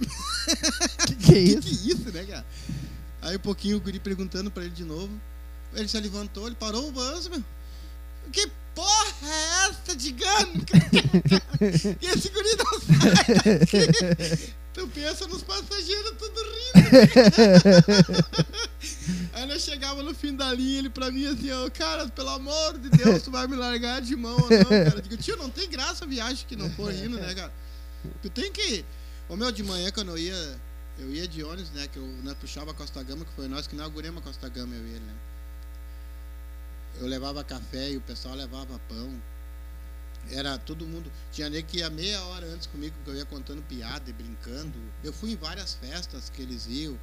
que 1.06 1.14
que 1.16 1.30
é 1.30 1.34
Que 1.34 1.38
isso? 1.38 1.60
que 1.60 1.68
é 1.68 1.92
isso, 1.92 2.12
né, 2.12 2.24
cara? 2.24 2.46
Aí 3.22 3.36
um 3.36 3.40
pouquinho 3.40 3.78
o 3.78 3.80
guri 3.80 3.98
perguntando 3.98 4.50
pra 4.50 4.64
ele 4.64 4.74
de 4.74 4.84
novo. 4.84 5.10
Ele 5.72 5.88
se 5.88 5.98
levantou, 5.98 6.46
ele 6.46 6.56
parou 6.56 6.88
o 6.88 6.92
banzo, 6.92 7.30
meu. 7.30 7.42
Que 8.30 8.50
porra 8.74 9.28
é 9.28 9.53
essa 9.66 9.96
de 9.96 10.12
gano? 10.12 10.64
que 10.64 12.06
esse 12.06 12.28
guri 12.30 12.56
não 12.56 12.80
sai 12.80 13.58
daqui. 13.58 14.54
Tu 14.74 14.88
pensa 14.88 15.26
nos 15.28 15.42
passageiros 15.42 16.14
tudo 16.18 16.40
rindo. 16.42 16.90
Aí 19.32 19.46
nós 19.46 19.62
chegava 19.62 20.02
no 20.02 20.12
fim 20.12 20.34
da 20.34 20.52
linha, 20.52 20.80
ele 20.80 20.90
pra 20.90 21.12
mim 21.12 21.26
assim, 21.26 21.50
ó, 21.52 21.70
cara, 21.70 22.08
pelo 22.08 22.30
amor 22.30 22.76
de 22.78 22.90
Deus, 22.90 23.22
tu 23.22 23.30
vai 23.30 23.46
me 23.46 23.54
largar 23.54 24.02
de 24.02 24.16
mão 24.16 24.34
ou 24.34 24.50
não, 24.50 24.64
cara? 24.64 24.96
Eu 24.96 25.00
digo, 25.00 25.16
tio, 25.16 25.36
não 25.36 25.48
tem 25.48 25.70
graça 25.70 26.04
a 26.04 26.08
viagem 26.08 26.44
que 26.48 26.56
não 26.56 26.68
for 26.70 26.92
rindo, 26.92 27.16
né, 27.20 27.34
cara? 27.34 27.52
Tu 28.20 28.30
tem 28.30 28.50
que. 28.50 28.84
Ô 29.28 29.36
meu, 29.36 29.52
de 29.52 29.62
manhã 29.62 29.90
quando 29.92 30.08
eu 30.08 30.18
ia. 30.18 30.60
Eu 30.98 31.12
ia 31.12 31.26
de 31.26 31.42
ônibus, 31.42 31.70
né? 31.70 31.88
Que 31.88 31.98
eu 31.98 32.06
né, 32.22 32.36
puxava 32.40 32.70
a 32.70 32.74
Costa 32.74 33.02
Gama, 33.02 33.24
que 33.24 33.32
foi 33.32 33.48
nós 33.48 33.66
que 33.66 33.74
inauguramos 33.74 34.22
a 34.22 34.24
Costa 34.24 34.48
Gama, 34.48 34.74
eu 34.74 34.86
e 34.86 34.90
ele, 34.90 35.00
né? 35.00 35.14
Eu 37.00 37.06
levava 37.06 37.42
café 37.42 37.90
e 37.90 37.96
o 37.96 38.00
pessoal 38.00 38.34
levava 38.34 38.80
pão. 38.88 39.22
Era 40.30 40.58
todo 40.58 40.86
mundo. 40.86 41.10
Tinha 41.32 41.48
nego 41.50 41.66
que 41.68 41.78
ia 41.78 41.90
meia 41.90 42.22
hora 42.24 42.46
antes 42.46 42.66
comigo, 42.66 42.94
porque 42.96 43.10
eu 43.10 43.16
ia 43.16 43.24
contando 43.26 43.62
piada 43.62 44.08
e 44.08 44.12
brincando. 44.12 44.72
Eu 45.02 45.12
fui 45.12 45.32
em 45.32 45.36
várias 45.36 45.74
festas 45.74 46.30
que 46.30 46.42
eles 46.42 46.66
iam. 46.68 46.96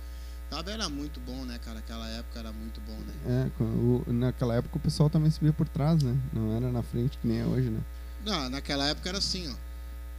Sabe, 0.50 0.72
era 0.72 0.90
muito 0.90 1.20
bom, 1.22 1.46
né, 1.46 1.58
cara? 1.64 1.80
Aquela 1.80 2.08
época 2.10 2.40
era 2.40 2.52
muito 2.52 2.82
bom, 2.82 2.98
né? 3.00 3.14
É, 3.60 3.64
o- 3.64 4.04
naquela 4.12 4.56
época 4.56 4.76
o 4.78 4.80
pessoal 4.82 5.10
também 5.10 5.32
se 5.32 5.40
via 5.40 5.54
por 5.54 5.68
trás, 5.70 6.04
né? 6.04 6.18
Não 6.34 6.56
era 6.58 6.70
na 6.70 6.84
frente 6.84 7.18
que 7.18 7.26
nem 7.28 7.40
é 7.40 7.46
hoje, 7.46 7.70
né? 7.70 7.80
Não, 8.26 8.50
naquela 8.50 8.86
época 8.88 9.08
era 9.08 9.18
assim, 9.20 9.50
ó. 9.50 9.56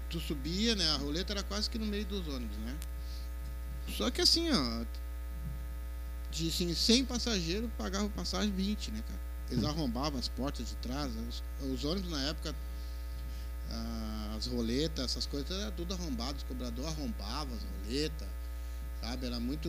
Tu 0.08 0.18
subia, 0.20 0.74
né? 0.74 0.88
A 0.92 0.96
roleta 0.96 1.32
era 1.34 1.42
quase 1.42 1.68
que 1.68 1.78
no 1.78 1.84
meio 1.86 2.06
dos 2.06 2.26
ônibus, 2.28 2.56
né? 2.58 2.74
Só 3.88 4.10
que 4.10 4.22
assim, 4.22 4.50
ó. 4.50 4.84
De 6.30 6.48
assim, 6.48 6.72
100 6.74 7.04
passageiros 7.04 7.68
pagavam 7.76 8.08
passagem 8.08 8.50
20, 8.52 8.90
né, 8.90 9.02
cara? 9.06 9.20
Eles 9.50 9.64
arrombavam 9.64 10.18
as 10.18 10.28
portas 10.28 10.66
de 10.70 10.76
trás. 10.76 11.12
Os, 11.28 11.42
os 11.70 11.84
ônibus 11.84 12.10
na 12.10 12.20
época, 12.22 12.54
as 14.36 14.46
roletas, 14.46 15.04
essas 15.04 15.26
coisas, 15.26 15.50
era 15.50 15.70
tudo 15.70 15.94
arrombado. 15.94 16.36
Os 16.38 16.42
cobradores 16.44 16.90
arrombavam 16.90 17.56
as 17.56 17.62
roletas, 17.62 18.28
sabe? 19.00 19.26
Era 19.26 19.38
muito. 19.40 19.68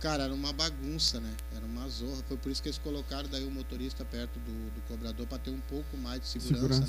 Cara, 0.00 0.24
era 0.24 0.34
uma 0.34 0.52
bagunça, 0.52 1.20
né? 1.20 1.32
Era 1.54 1.64
uma 1.64 1.88
zorra. 1.88 2.22
Foi 2.26 2.36
por 2.36 2.50
isso 2.50 2.60
que 2.62 2.68
eles 2.68 2.78
colocaram 2.78 3.28
daí 3.28 3.44
o 3.44 3.50
motorista 3.50 4.04
perto 4.04 4.38
do, 4.40 4.70
do 4.74 4.80
cobrador 4.88 5.26
para 5.26 5.38
ter 5.38 5.50
um 5.50 5.60
pouco 5.60 5.96
mais 5.96 6.20
de 6.20 6.26
segurança, 6.28 6.80
né? 6.80 6.86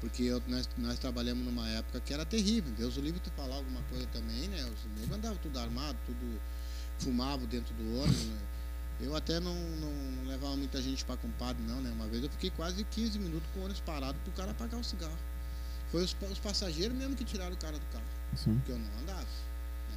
Porque 0.00 0.22
eu- 0.24 0.42
nós, 0.48 0.68
nós 0.78 0.98
trabalhamos 0.98 1.44
numa 1.44 1.68
época 1.68 2.00
que 2.00 2.12
era 2.12 2.24
terrível. 2.24 2.72
Deus 2.76 2.96
o 2.96 3.00
livre 3.00 3.20
tu 3.20 3.30
falar 3.36 3.56
alguma 3.56 3.82
coisa 3.82 4.06
também, 4.08 4.48
né? 4.48 4.64
Os 4.64 4.98
negros 4.98 5.16
andavam 5.16 5.38
tudo 5.38 5.58
armado, 5.58 5.96
tudo 6.06 6.40
fumava 6.98 7.46
dentro 7.46 7.72
do 7.74 8.00
ônibus, 8.00 8.24
né? 8.24 8.38
Eu 9.00 9.14
até 9.14 9.38
não, 9.38 9.54
não 9.54 10.28
levava 10.28 10.56
muita 10.56 10.82
gente 10.82 11.04
para 11.04 11.16
compadre, 11.16 11.62
não, 11.62 11.80
né? 11.80 11.90
Uma 11.92 12.06
vez 12.08 12.22
eu 12.24 12.30
fiquei 12.30 12.50
quase 12.50 12.82
15 12.84 13.18
minutos 13.18 13.48
com 13.54 13.60
o 13.60 13.62
ônibus 13.64 13.80
parado 13.80 14.18
pro 14.24 14.32
cara 14.32 14.50
apagar 14.50 14.80
o 14.80 14.84
cigarro. 14.84 15.16
Foi 15.92 16.02
os, 16.02 16.16
os 16.30 16.38
passageiros 16.38 16.96
mesmo 16.96 17.14
que 17.14 17.24
tiraram 17.24 17.52
o 17.54 17.56
cara 17.58 17.78
do 17.78 17.86
carro, 17.92 18.04
Sim. 18.36 18.54
porque 18.56 18.72
eu 18.72 18.78
não 18.78 19.00
andava. 19.00 19.20
Né? 19.22 19.96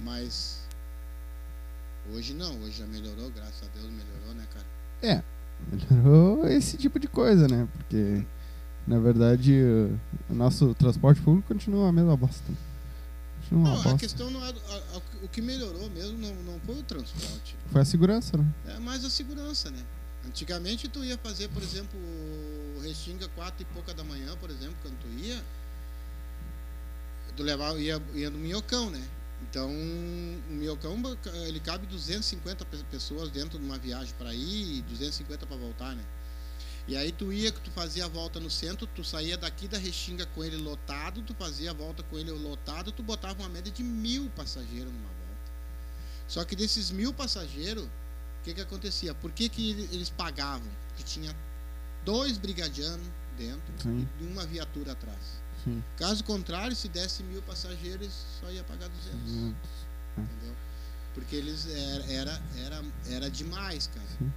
Mas 0.00 0.60
hoje 2.12 2.32
não, 2.34 2.56
hoje 2.62 2.78
já 2.78 2.86
melhorou, 2.86 3.30
graças 3.30 3.62
a 3.62 3.66
Deus 3.78 3.90
melhorou, 3.90 4.34
né, 4.34 4.46
cara? 4.54 5.24
Melhorou 5.70 6.48
esse 6.48 6.76
tipo 6.78 6.98
de 6.98 7.06
coisa, 7.08 7.46
né? 7.48 7.68
Porque, 7.76 8.24
na 8.86 8.98
verdade, 8.98 9.52
o 10.28 10.34
nosso 10.34 10.74
transporte 10.74 11.20
público 11.20 11.48
continua 11.48 11.88
a 11.88 11.92
mesma 11.92 12.16
bosta. 12.16 12.50
Continua 13.42 13.64
Não, 13.64 13.80
a 13.80 13.82
bosta. 13.82 13.98
questão 13.98 14.30
não 14.30 14.42
é. 14.44 14.48
a- 14.48 14.96
a- 14.96 15.00
o 15.22 15.28
que 15.28 15.40
melhorou 15.42 15.88
mesmo 15.90 16.16
não, 16.18 16.34
não 16.42 16.60
foi 16.60 16.78
o 16.78 16.82
transporte. 16.82 17.56
Foi 17.70 17.80
a 17.80 17.84
segurança, 17.84 18.36
né? 18.36 18.46
É 18.66 18.78
mais 18.78 19.04
a 19.04 19.10
segurança, 19.10 19.70
né? 19.70 19.82
Antigamente 20.26 20.88
tu 20.88 21.02
ia 21.04 21.16
fazer, 21.18 21.48
por 21.48 21.62
exemplo, 21.62 21.98
o 22.76 22.80
Restinga 22.82 23.28
quatro 23.28 23.62
e 23.62 23.64
pouca 23.66 23.92
da 23.94 24.04
manhã, 24.04 24.36
por 24.38 24.50
exemplo, 24.50 24.76
quando 24.82 24.98
tu 25.00 25.08
ia, 25.22 25.42
tu 27.36 27.42
levava, 27.42 27.78
ia, 27.78 28.00
ia 28.14 28.30
no 28.30 28.38
minhocão, 28.38 28.90
né? 28.90 29.02
Então, 29.48 29.70
o 29.70 30.52
minhocão, 30.52 31.00
ele 31.46 31.60
cabe 31.60 31.86
250 31.86 32.64
pe- 32.66 32.84
pessoas 32.90 33.30
dentro 33.30 33.58
de 33.58 33.64
uma 33.64 33.78
viagem 33.78 34.12
para 34.18 34.34
ir 34.34 34.78
e 34.78 34.82
250 34.82 35.46
para 35.46 35.56
voltar, 35.56 35.94
né? 35.96 36.02
E 36.90 36.96
aí 36.96 37.12
tu 37.12 37.32
ia, 37.32 37.52
que 37.52 37.60
tu 37.60 37.70
fazia 37.70 38.04
a 38.04 38.08
volta 38.08 38.40
no 38.40 38.50
centro, 38.50 38.84
tu 38.84 39.04
saía 39.04 39.38
daqui 39.38 39.68
da 39.68 39.78
Restinga 39.78 40.26
com 40.26 40.42
ele 40.42 40.56
lotado, 40.56 41.22
tu 41.22 41.32
fazia 41.34 41.70
a 41.70 41.72
volta 41.72 42.02
com 42.02 42.18
ele 42.18 42.32
lotado, 42.32 42.90
tu 42.90 43.00
botava 43.00 43.40
uma 43.44 43.48
média 43.48 43.70
de 43.70 43.84
mil 43.84 44.28
passageiros 44.30 44.92
numa 44.92 45.06
volta. 45.08 45.52
Só 46.26 46.44
que 46.44 46.56
desses 46.56 46.90
mil 46.90 47.14
passageiros, 47.14 47.84
o 47.84 48.42
que 48.42 48.54
que 48.54 48.60
acontecia? 48.60 49.14
Por 49.14 49.30
que, 49.30 49.48
que 49.48 49.70
ele- 49.70 49.88
eles 49.92 50.10
pagavam? 50.10 50.66
Porque 50.88 51.04
tinha 51.04 51.32
dois 52.04 52.36
brigadianos 52.38 53.06
dentro 53.38 53.72
Sim. 53.80 54.08
e 54.20 54.24
uma 54.24 54.44
viatura 54.44 54.90
atrás. 54.90 55.38
Sim. 55.62 55.84
Caso 55.96 56.24
contrário, 56.24 56.74
se 56.74 56.88
desse 56.88 57.22
mil 57.22 57.40
passageiros, 57.42 58.10
só 58.40 58.50
ia 58.50 58.64
pagar 58.64 58.88
200, 58.88 59.30
Hum, 59.30 59.54
entendeu? 60.18 60.56
Porque 61.14 61.36
eles 61.36 61.68
era, 61.68 62.04
era, 62.12 62.42
era, 62.64 62.84
era 63.10 63.30
demais, 63.30 63.86
cara. 63.86 64.32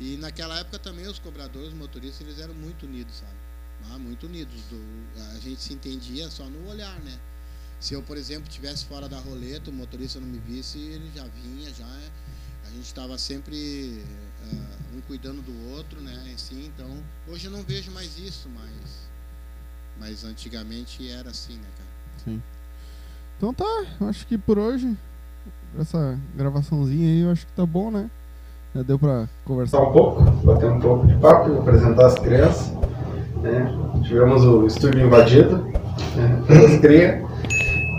E 0.00 0.16
naquela 0.16 0.58
época 0.58 0.78
também 0.78 1.06
os 1.06 1.18
cobradores, 1.18 1.68
os 1.68 1.74
motoristas, 1.74 2.26
eles 2.26 2.40
eram 2.40 2.54
muito 2.54 2.86
unidos, 2.86 3.16
sabe? 3.16 3.34
Ah, 3.92 3.98
muito 3.98 4.26
unidos. 4.26 4.54
Do- 4.70 5.20
a 5.36 5.38
gente 5.40 5.60
se 5.60 5.74
entendia 5.74 6.30
só 6.30 6.44
no 6.48 6.68
olhar, 6.70 6.98
né? 7.00 7.18
Se 7.78 7.94
eu, 7.94 8.02
por 8.02 8.16
exemplo, 8.16 8.48
estivesse 8.48 8.84
fora 8.86 9.08
da 9.08 9.18
roleta, 9.18 9.70
o 9.70 9.72
motorista 9.72 10.18
não 10.18 10.26
me 10.26 10.38
visse, 10.38 10.78
ele 10.78 11.10
já 11.14 11.24
vinha, 11.24 11.72
já. 11.74 11.86
A 12.64 12.70
gente 12.70 12.84
estava 12.84 13.18
sempre 13.18 14.02
ah, 14.42 14.76
um 14.96 15.00
cuidando 15.02 15.42
do 15.42 15.70
outro, 15.70 16.00
né? 16.00 16.32
Assim, 16.34 16.66
então, 16.66 17.02
hoje 17.28 17.46
eu 17.46 17.50
não 17.50 17.62
vejo 17.62 17.90
mais 17.90 18.18
isso, 18.18 18.48
mas, 18.48 19.08
mas 19.98 20.24
antigamente 20.24 21.08
era 21.10 21.30
assim, 21.30 21.56
né, 21.56 21.68
cara? 21.76 21.90
Sim. 22.24 22.42
Então 23.36 23.52
tá, 23.54 23.64
eu 24.00 24.08
acho 24.08 24.26
que 24.26 24.36
por 24.38 24.58
hoje, 24.58 24.96
essa 25.78 26.18
gravaçãozinha 26.36 27.08
aí, 27.08 27.20
eu 27.20 27.30
acho 27.30 27.46
que 27.46 27.52
tá 27.52 27.64
bom, 27.66 27.90
né? 27.90 28.10
Já 28.74 28.82
deu 28.82 28.98
pra 28.98 29.24
conversar 29.44 29.80
um 29.80 29.92
pouco, 29.92 30.22
bater 30.44 30.70
um 30.70 30.78
pouco 30.78 31.06
de 31.06 31.14
papo, 31.14 31.58
apresentar 31.58 32.06
as 32.06 32.14
crianças. 32.14 32.72
né? 33.42 33.74
Tivemos 34.04 34.44
o 34.44 34.66
estúdio 34.66 35.04
invadido 35.04 35.56
né, 36.16 36.42
pelas 36.46 36.76
crias. 36.78 37.20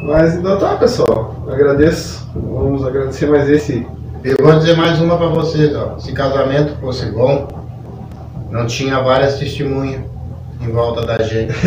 Mas 0.05 0.35
então 0.35 0.57
tá, 0.57 0.77
pessoal. 0.77 1.35
Agradeço. 1.49 2.27
Vamos 2.33 2.85
agradecer 2.85 3.27
mais 3.27 3.49
esse. 3.49 3.85
Eu 4.23 4.37
vou 4.39 4.57
dizer 4.57 4.75
mais 4.77 4.99
uma 5.01 5.17
pra 5.17 5.27
vocês, 5.27 5.75
ó. 5.75 5.99
Se 5.99 6.13
casamento 6.13 6.75
fosse 6.79 7.05
bom, 7.11 7.47
não 8.49 8.65
tinha 8.65 8.99
várias 9.01 9.37
testemunhas. 9.37 10.10
Em 10.61 10.71
volta 10.71 11.05
da 11.05 11.21
gente. 11.23 11.53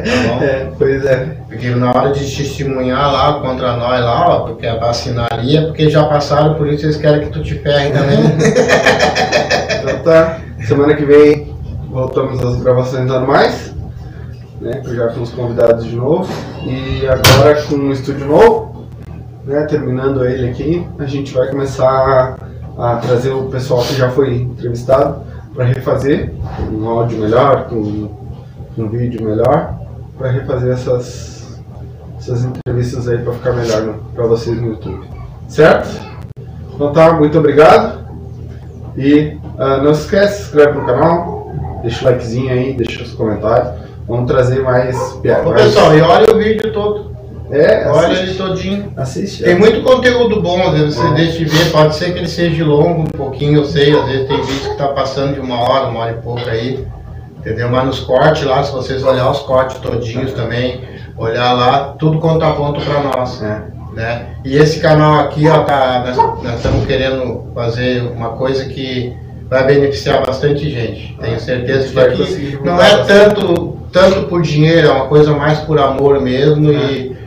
Tá 0.00 0.28
bom? 0.28 0.42
É, 0.42 0.68
pois 0.78 1.04
é. 1.04 1.26
Porque 1.48 1.70
na 1.70 1.92
hora 1.92 2.12
de 2.12 2.20
testemunhar 2.20 3.12
lá 3.12 3.40
contra 3.40 3.76
nós 3.76 4.00
lá, 4.00 4.28
ó, 4.28 4.40
porque 4.40 4.66
é 4.66 4.78
é 5.56 5.62
porque 5.62 5.90
já 5.90 6.04
passaram 6.04 6.54
por 6.54 6.66
isso, 6.68 6.86
eles 6.86 6.96
querem 6.96 7.26
que 7.26 7.30
tu 7.30 7.42
te 7.42 7.54
ferre 7.58 7.90
também. 7.92 8.18
Então 9.80 9.98
tá. 10.02 10.38
Semana 10.66 10.94
que 10.94 11.04
vem 11.04 11.54
voltamos 11.90 12.40
às 12.40 12.62
gravações 12.62 13.06
normais. 13.06 13.74
Né, 14.60 14.82
já 14.94 15.08
com 15.08 15.22
os 15.22 15.30
convidados 15.30 15.84
de 15.84 15.96
novo. 15.96 16.30
E 16.64 17.06
agora 17.06 17.62
com 17.62 17.76
um 17.76 17.92
estúdio 17.92 18.26
novo. 18.26 18.86
Né, 19.44 19.64
terminando 19.64 20.24
ele 20.24 20.50
aqui, 20.50 20.86
a 20.98 21.06
gente 21.06 21.32
vai 21.34 21.48
começar 21.48 22.36
a 22.78 22.96
trazer 22.96 23.30
o 23.30 23.44
pessoal 23.44 23.82
que 23.82 23.94
já 23.94 24.10
foi 24.10 24.36
entrevistado 24.36 25.22
para 25.60 25.66
refazer 25.66 26.32
um 26.72 26.88
áudio 26.88 27.18
melhor, 27.18 27.68
com 27.68 28.08
um 28.78 28.88
vídeo 28.88 29.22
melhor, 29.22 29.78
para 30.16 30.30
refazer 30.30 30.72
essas, 30.72 31.60
essas 32.18 32.46
entrevistas 32.46 33.06
aí 33.06 33.18
para 33.18 33.34
ficar 33.34 33.52
melhor 33.52 33.98
para 34.14 34.24
vocês 34.24 34.58
no 34.58 34.68
YouTube. 34.68 35.06
Certo? 35.48 36.00
Então 36.74 36.94
tá, 36.94 37.12
muito 37.12 37.38
obrigado. 37.38 38.06
E 38.96 39.36
ah, 39.58 39.82
não 39.82 39.92
se 39.94 40.04
esquece, 40.04 40.36
se 40.36 40.42
inscreve 40.44 40.78
no 40.78 40.86
canal, 40.86 41.52
deixa 41.82 42.06
o 42.06 42.10
likezinho 42.10 42.50
aí, 42.50 42.72
deixa 42.72 43.02
os 43.02 43.12
comentários. 43.12 43.74
Vamos 44.08 44.30
trazer 44.30 44.62
mais 44.62 44.96
piadas. 45.20 45.52
Pessoal, 45.52 45.94
e 45.94 46.00
olha 46.00 46.34
o 46.34 46.38
vídeo 46.38 46.72
todo. 46.72 47.09
É, 47.50 47.88
Olha 47.88 48.08
assiste, 48.08 48.22
ele 48.22 48.34
todinho. 48.34 48.92
assiste. 48.96 49.42
Tem 49.42 49.54
muito 49.58 49.82
conteúdo 49.82 50.40
bom, 50.40 50.62
às 50.62 50.72
vezes 50.78 50.94
você 50.94 51.08
deixa 51.14 51.38
de 51.38 51.44
ver, 51.44 51.70
pode 51.72 51.94
ser 51.96 52.12
que 52.12 52.18
ele 52.18 52.28
seja 52.28 52.64
longo 52.64 53.02
um 53.02 53.06
pouquinho, 53.06 53.58
eu 53.60 53.64
sei, 53.64 53.98
às 53.98 54.06
vezes 54.06 54.28
tem 54.28 54.40
vídeo 54.42 54.70
que 54.70 54.76
tá 54.76 54.88
passando 54.88 55.34
de 55.34 55.40
uma 55.40 55.58
hora, 55.60 55.88
uma 55.88 56.00
hora 56.00 56.12
e 56.12 56.22
pouco 56.22 56.48
aí, 56.48 56.86
entendeu? 57.38 57.68
Mas 57.70 57.84
nos 57.86 58.00
cortes 58.00 58.44
lá, 58.44 58.62
se 58.62 58.72
vocês 58.72 59.02
olhar 59.02 59.30
os 59.30 59.40
cortes 59.40 59.78
todinhos 59.78 60.32
também, 60.32 60.80
olhar 61.16 61.52
lá, 61.52 61.94
tudo 61.98 62.18
conta 62.18 62.46
a 62.48 62.52
ponto 62.52 62.80
pra 62.80 63.02
nós, 63.02 63.42
É. 63.42 63.62
né? 63.94 64.26
E 64.44 64.56
esse 64.56 64.78
canal 64.80 65.20
aqui, 65.20 65.48
ó, 65.48 65.60
tá, 65.64 66.04
nós, 66.42 66.56
estamos 66.56 66.86
querendo 66.86 67.46
fazer 67.54 68.02
uma 68.02 68.30
coisa 68.30 68.64
que 68.66 69.12
vai 69.48 69.66
beneficiar 69.66 70.24
bastante 70.24 70.70
gente, 70.70 71.16
tenho 71.20 71.40
certeza 71.40 71.88
que 71.88 71.94
Vai 71.94 72.06
aqui 72.06 72.58
não 72.64 72.80
é 72.80 73.04
tanto, 73.04 73.76
tanto 73.92 74.22
por 74.28 74.40
dinheiro, 74.42 74.86
é 74.86 74.92
uma 74.92 75.06
coisa 75.06 75.32
mais 75.32 75.58
por 75.58 75.78
amor 75.80 76.20
mesmo 76.20 76.72
e... 76.72 77.18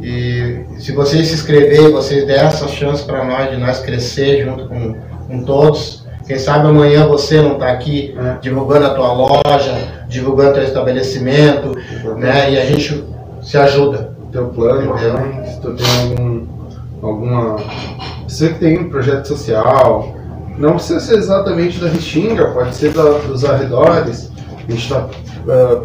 E 0.00 0.64
se 0.78 0.92
vocês 0.92 1.28
se 1.28 1.34
inscreverem, 1.34 1.90
vocês 1.90 2.26
der 2.26 2.44
essa 2.44 2.68
chance 2.68 3.02
para 3.04 3.24
nós, 3.24 3.50
de 3.50 3.56
nós 3.56 3.80
crescer 3.80 4.44
junto 4.44 4.66
com, 4.68 4.94
com 5.26 5.42
todos. 5.44 6.04
Quem 6.26 6.38
sabe 6.38 6.66
amanhã 6.66 7.06
você 7.06 7.40
não 7.40 7.52
está 7.54 7.70
aqui 7.70 8.14
É. 8.18 8.38
divulgando 8.40 8.86
a 8.86 8.94
tua 8.94 9.12
loja, 9.12 10.04
divulgando 10.08 10.54
teu 10.54 10.64
estabelecimento, 10.64 11.72
né? 12.18 12.50
E 12.52 12.58
a 12.58 12.64
gente 12.66 13.04
se 13.42 13.56
ajuda. 13.56 14.14
teu 14.32 14.48
plano 14.48 14.92
também, 14.98 15.46
se 15.46 15.60
tu 15.60 15.74
tem 15.74 15.86
algum, 16.10 16.46
alguma. 17.00 17.56
Você 18.28 18.48
que 18.50 18.58
tem 18.58 18.78
um 18.80 18.90
projeto 18.90 19.24
social, 19.28 20.14
não 20.58 20.72
precisa 20.74 21.00
ser 21.00 21.14
exatamente 21.16 21.78
da 21.80 21.88
Restinga, 21.88 22.46
pode 22.50 22.74
ser 22.74 22.92
da- 22.92 23.18
dos 23.18 23.44
arredores. 23.44 24.30
A 24.58 24.70
gente 24.70 24.82
está 24.82 25.08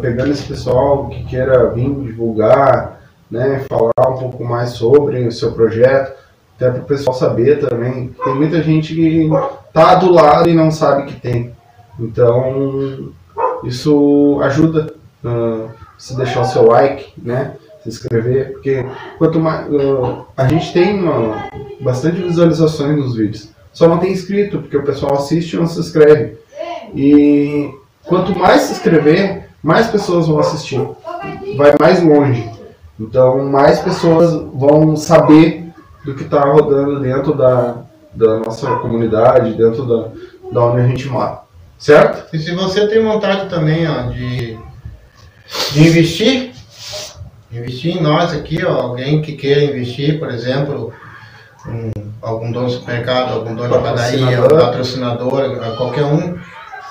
pegando 0.02 0.32
esse 0.32 0.42
pessoal 0.42 1.08
que 1.08 1.24
queira 1.24 1.70
vir 1.70 1.88
divulgar, 2.00 3.00
né, 3.32 3.64
falar 3.68 4.10
um 4.10 4.18
pouco 4.18 4.44
mais 4.44 4.70
sobre 4.70 5.26
o 5.26 5.32
seu 5.32 5.52
projeto, 5.52 6.12
até 6.54 6.70
para 6.70 6.82
o 6.82 6.84
pessoal 6.84 7.16
saber 7.16 7.58
também. 7.66 8.14
Tem 8.22 8.34
muita 8.34 8.62
gente 8.62 8.94
que 8.94 9.28
tá 9.72 9.94
do 9.94 10.12
lado 10.12 10.48
e 10.50 10.54
não 10.54 10.70
sabe 10.70 11.06
que 11.06 11.20
tem. 11.20 11.50
Então, 11.98 13.08
isso 13.64 14.38
ajuda. 14.42 14.94
ah, 15.24 15.68
se 15.96 16.16
deixar 16.16 16.40
o 16.40 16.44
seu 16.44 16.66
like, 16.66 17.12
né? 17.16 17.54
se 17.82 17.88
inscrever, 17.88 18.52
porque 18.52 18.84
quanto 19.18 19.40
mais 19.40 19.68
uh, 19.68 20.24
a 20.36 20.46
gente 20.48 20.72
tem 20.72 21.00
uma- 21.00 21.48
bastante 21.80 22.22
visualizações 22.22 22.96
nos 22.96 23.16
vídeos, 23.16 23.50
só 23.72 23.88
não 23.88 23.98
tem 23.98 24.12
inscrito 24.12 24.58
porque 24.60 24.76
o 24.76 24.84
pessoal 24.84 25.14
assiste 25.14 25.54
e 25.54 25.56
não 25.56 25.66
se 25.66 25.80
inscreve. 25.80 26.36
E 26.94 27.70
quanto 28.04 28.36
mais 28.38 28.62
se 28.62 28.72
inscrever, 28.72 29.48
mais 29.62 29.88
pessoas 29.88 30.28
vão 30.28 30.38
assistir, 30.38 30.80
vai 31.56 31.72
mais 31.80 32.02
longe. 32.02 32.48
Então 33.02 33.44
mais 33.50 33.80
pessoas 33.80 34.32
vão 34.54 34.96
saber 34.96 35.70
do 36.04 36.14
que 36.14 36.22
está 36.24 36.40
rodando 36.44 37.00
dentro 37.00 37.34
da, 37.34 37.76
da 38.12 38.38
nossa 38.40 38.66
comunidade, 38.76 39.54
dentro 39.54 39.84
da, 39.84 40.08
da 40.52 40.60
onde 40.66 40.80
a 40.82 40.86
gente 40.86 41.08
mora, 41.08 41.40
certo? 41.78 42.34
E 42.34 42.38
se 42.38 42.54
você 42.54 42.86
tem 42.86 43.02
vontade 43.02 43.48
também 43.48 43.86
ó, 43.88 44.02
de, 44.10 44.58
de 45.72 45.80
investir, 45.88 46.52
investir 47.52 47.96
em 47.96 48.02
nós 48.02 48.32
aqui, 48.32 48.64
ó, 48.64 48.72
alguém 48.72 49.20
que 49.22 49.32
queira 49.32 49.64
investir, 49.64 50.18
por 50.18 50.28
exemplo, 50.30 50.92
um, 51.66 51.90
algum 52.20 52.50
dono 52.52 52.66
de 52.68 52.74
supermercado, 52.74 53.32
algum 53.34 53.54
dono 53.54 53.76
de 53.78 53.82
padaria, 53.82 54.40
um 54.40 54.48
Patrocinador. 54.48 55.40
patrocinador, 55.50 55.76
qualquer 55.76 56.04
um, 56.04 56.36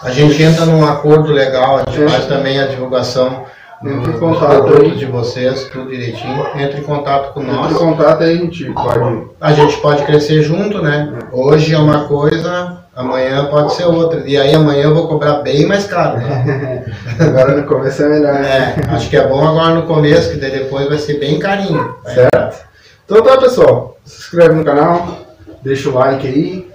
a 0.02 0.10
gente 0.12 0.41
entra 0.41 0.65
num 0.65 0.84
acordo 0.86 1.32
legal, 1.32 1.78
a 1.78 1.89
gente 1.91 2.02
É. 2.04 2.10
faz 2.10 2.26
também 2.26 2.60
a 2.60 2.67
divulgação 2.67 3.45
Entre 3.84 4.12
em 4.12 4.20
contato 4.20 4.63
produtos 4.63 5.00
de 5.00 5.06
vocês, 5.08 5.63
tudo 5.65 5.89
direitinho. 5.89 6.46
Entre 6.56 6.82
em 6.82 6.84
contato 6.84 7.34
com 7.34 7.41
nós. 7.41 7.72
Entre 7.72 7.84
em 7.84 7.88
contato 7.88 8.24
aí 8.24 8.38
a 8.38 8.41
gente 8.41 8.72
pode 8.72 9.28
A 9.41 9.54
gente 9.54 9.78
pode 9.78 10.04
crescer 10.04 10.44
junto, 10.44 10.82
né? 10.82 11.12
Hoje 11.32 11.74
é 11.74 11.80
uma 11.80 12.04
coisa, 12.04 12.84
amanhã 12.96 13.46
pode 13.46 13.74
ser 13.74 13.86
outra. 13.86 14.22
E 14.28 14.38
aí 14.38 14.54
amanhã 14.54 14.84
eu 14.84 14.94
vou 14.94 15.08
cobrar 15.08 15.41
bem 15.41 15.65
mais 15.65 15.88
caro, 15.88 16.17
né? 16.17 16.86
Agora 17.20 17.58
no 17.58 17.67
começo 17.67 18.04
é 18.04 18.10
melhor, 18.10 18.34
né? 18.34 18.76
É, 18.78 18.94
acho 18.94 19.10
que 19.10 19.17
é 19.17 19.28
bom 19.28 19.48
agora 19.48 19.74
no 19.74 19.84
começo, 19.84 20.32
que 20.32 20.38
daí 20.38 20.52
depois 20.52 20.88
vai 20.88 21.00
ser 21.00 21.15
bem 21.20 21.39
carinho. 21.39 21.96
Certo? 22.06 22.63
Então 23.06 23.24
tá, 23.24 23.38
pessoal. 23.38 23.98
Se 24.06 24.20
inscreve 24.20 24.56
no 24.56 24.63
canal, 24.63 25.17
deixa 25.63 25.89
o 25.89 25.94
like 25.94 26.28
aí, 26.28 26.72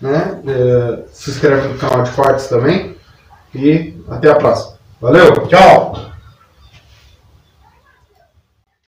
né? 0.00 0.38
Eh, 0.46 0.98
Se 1.10 1.30
inscreve 1.30 1.68
no 1.68 1.78
canal 1.78 2.02
de 2.02 2.10
cortes 2.10 2.48
também. 2.48 2.96
E 3.54 3.94
até 4.08 4.30
a 4.30 4.34
próxima. 4.36 4.74
Valeu! 5.00 5.46
Tchau! 5.48 6.10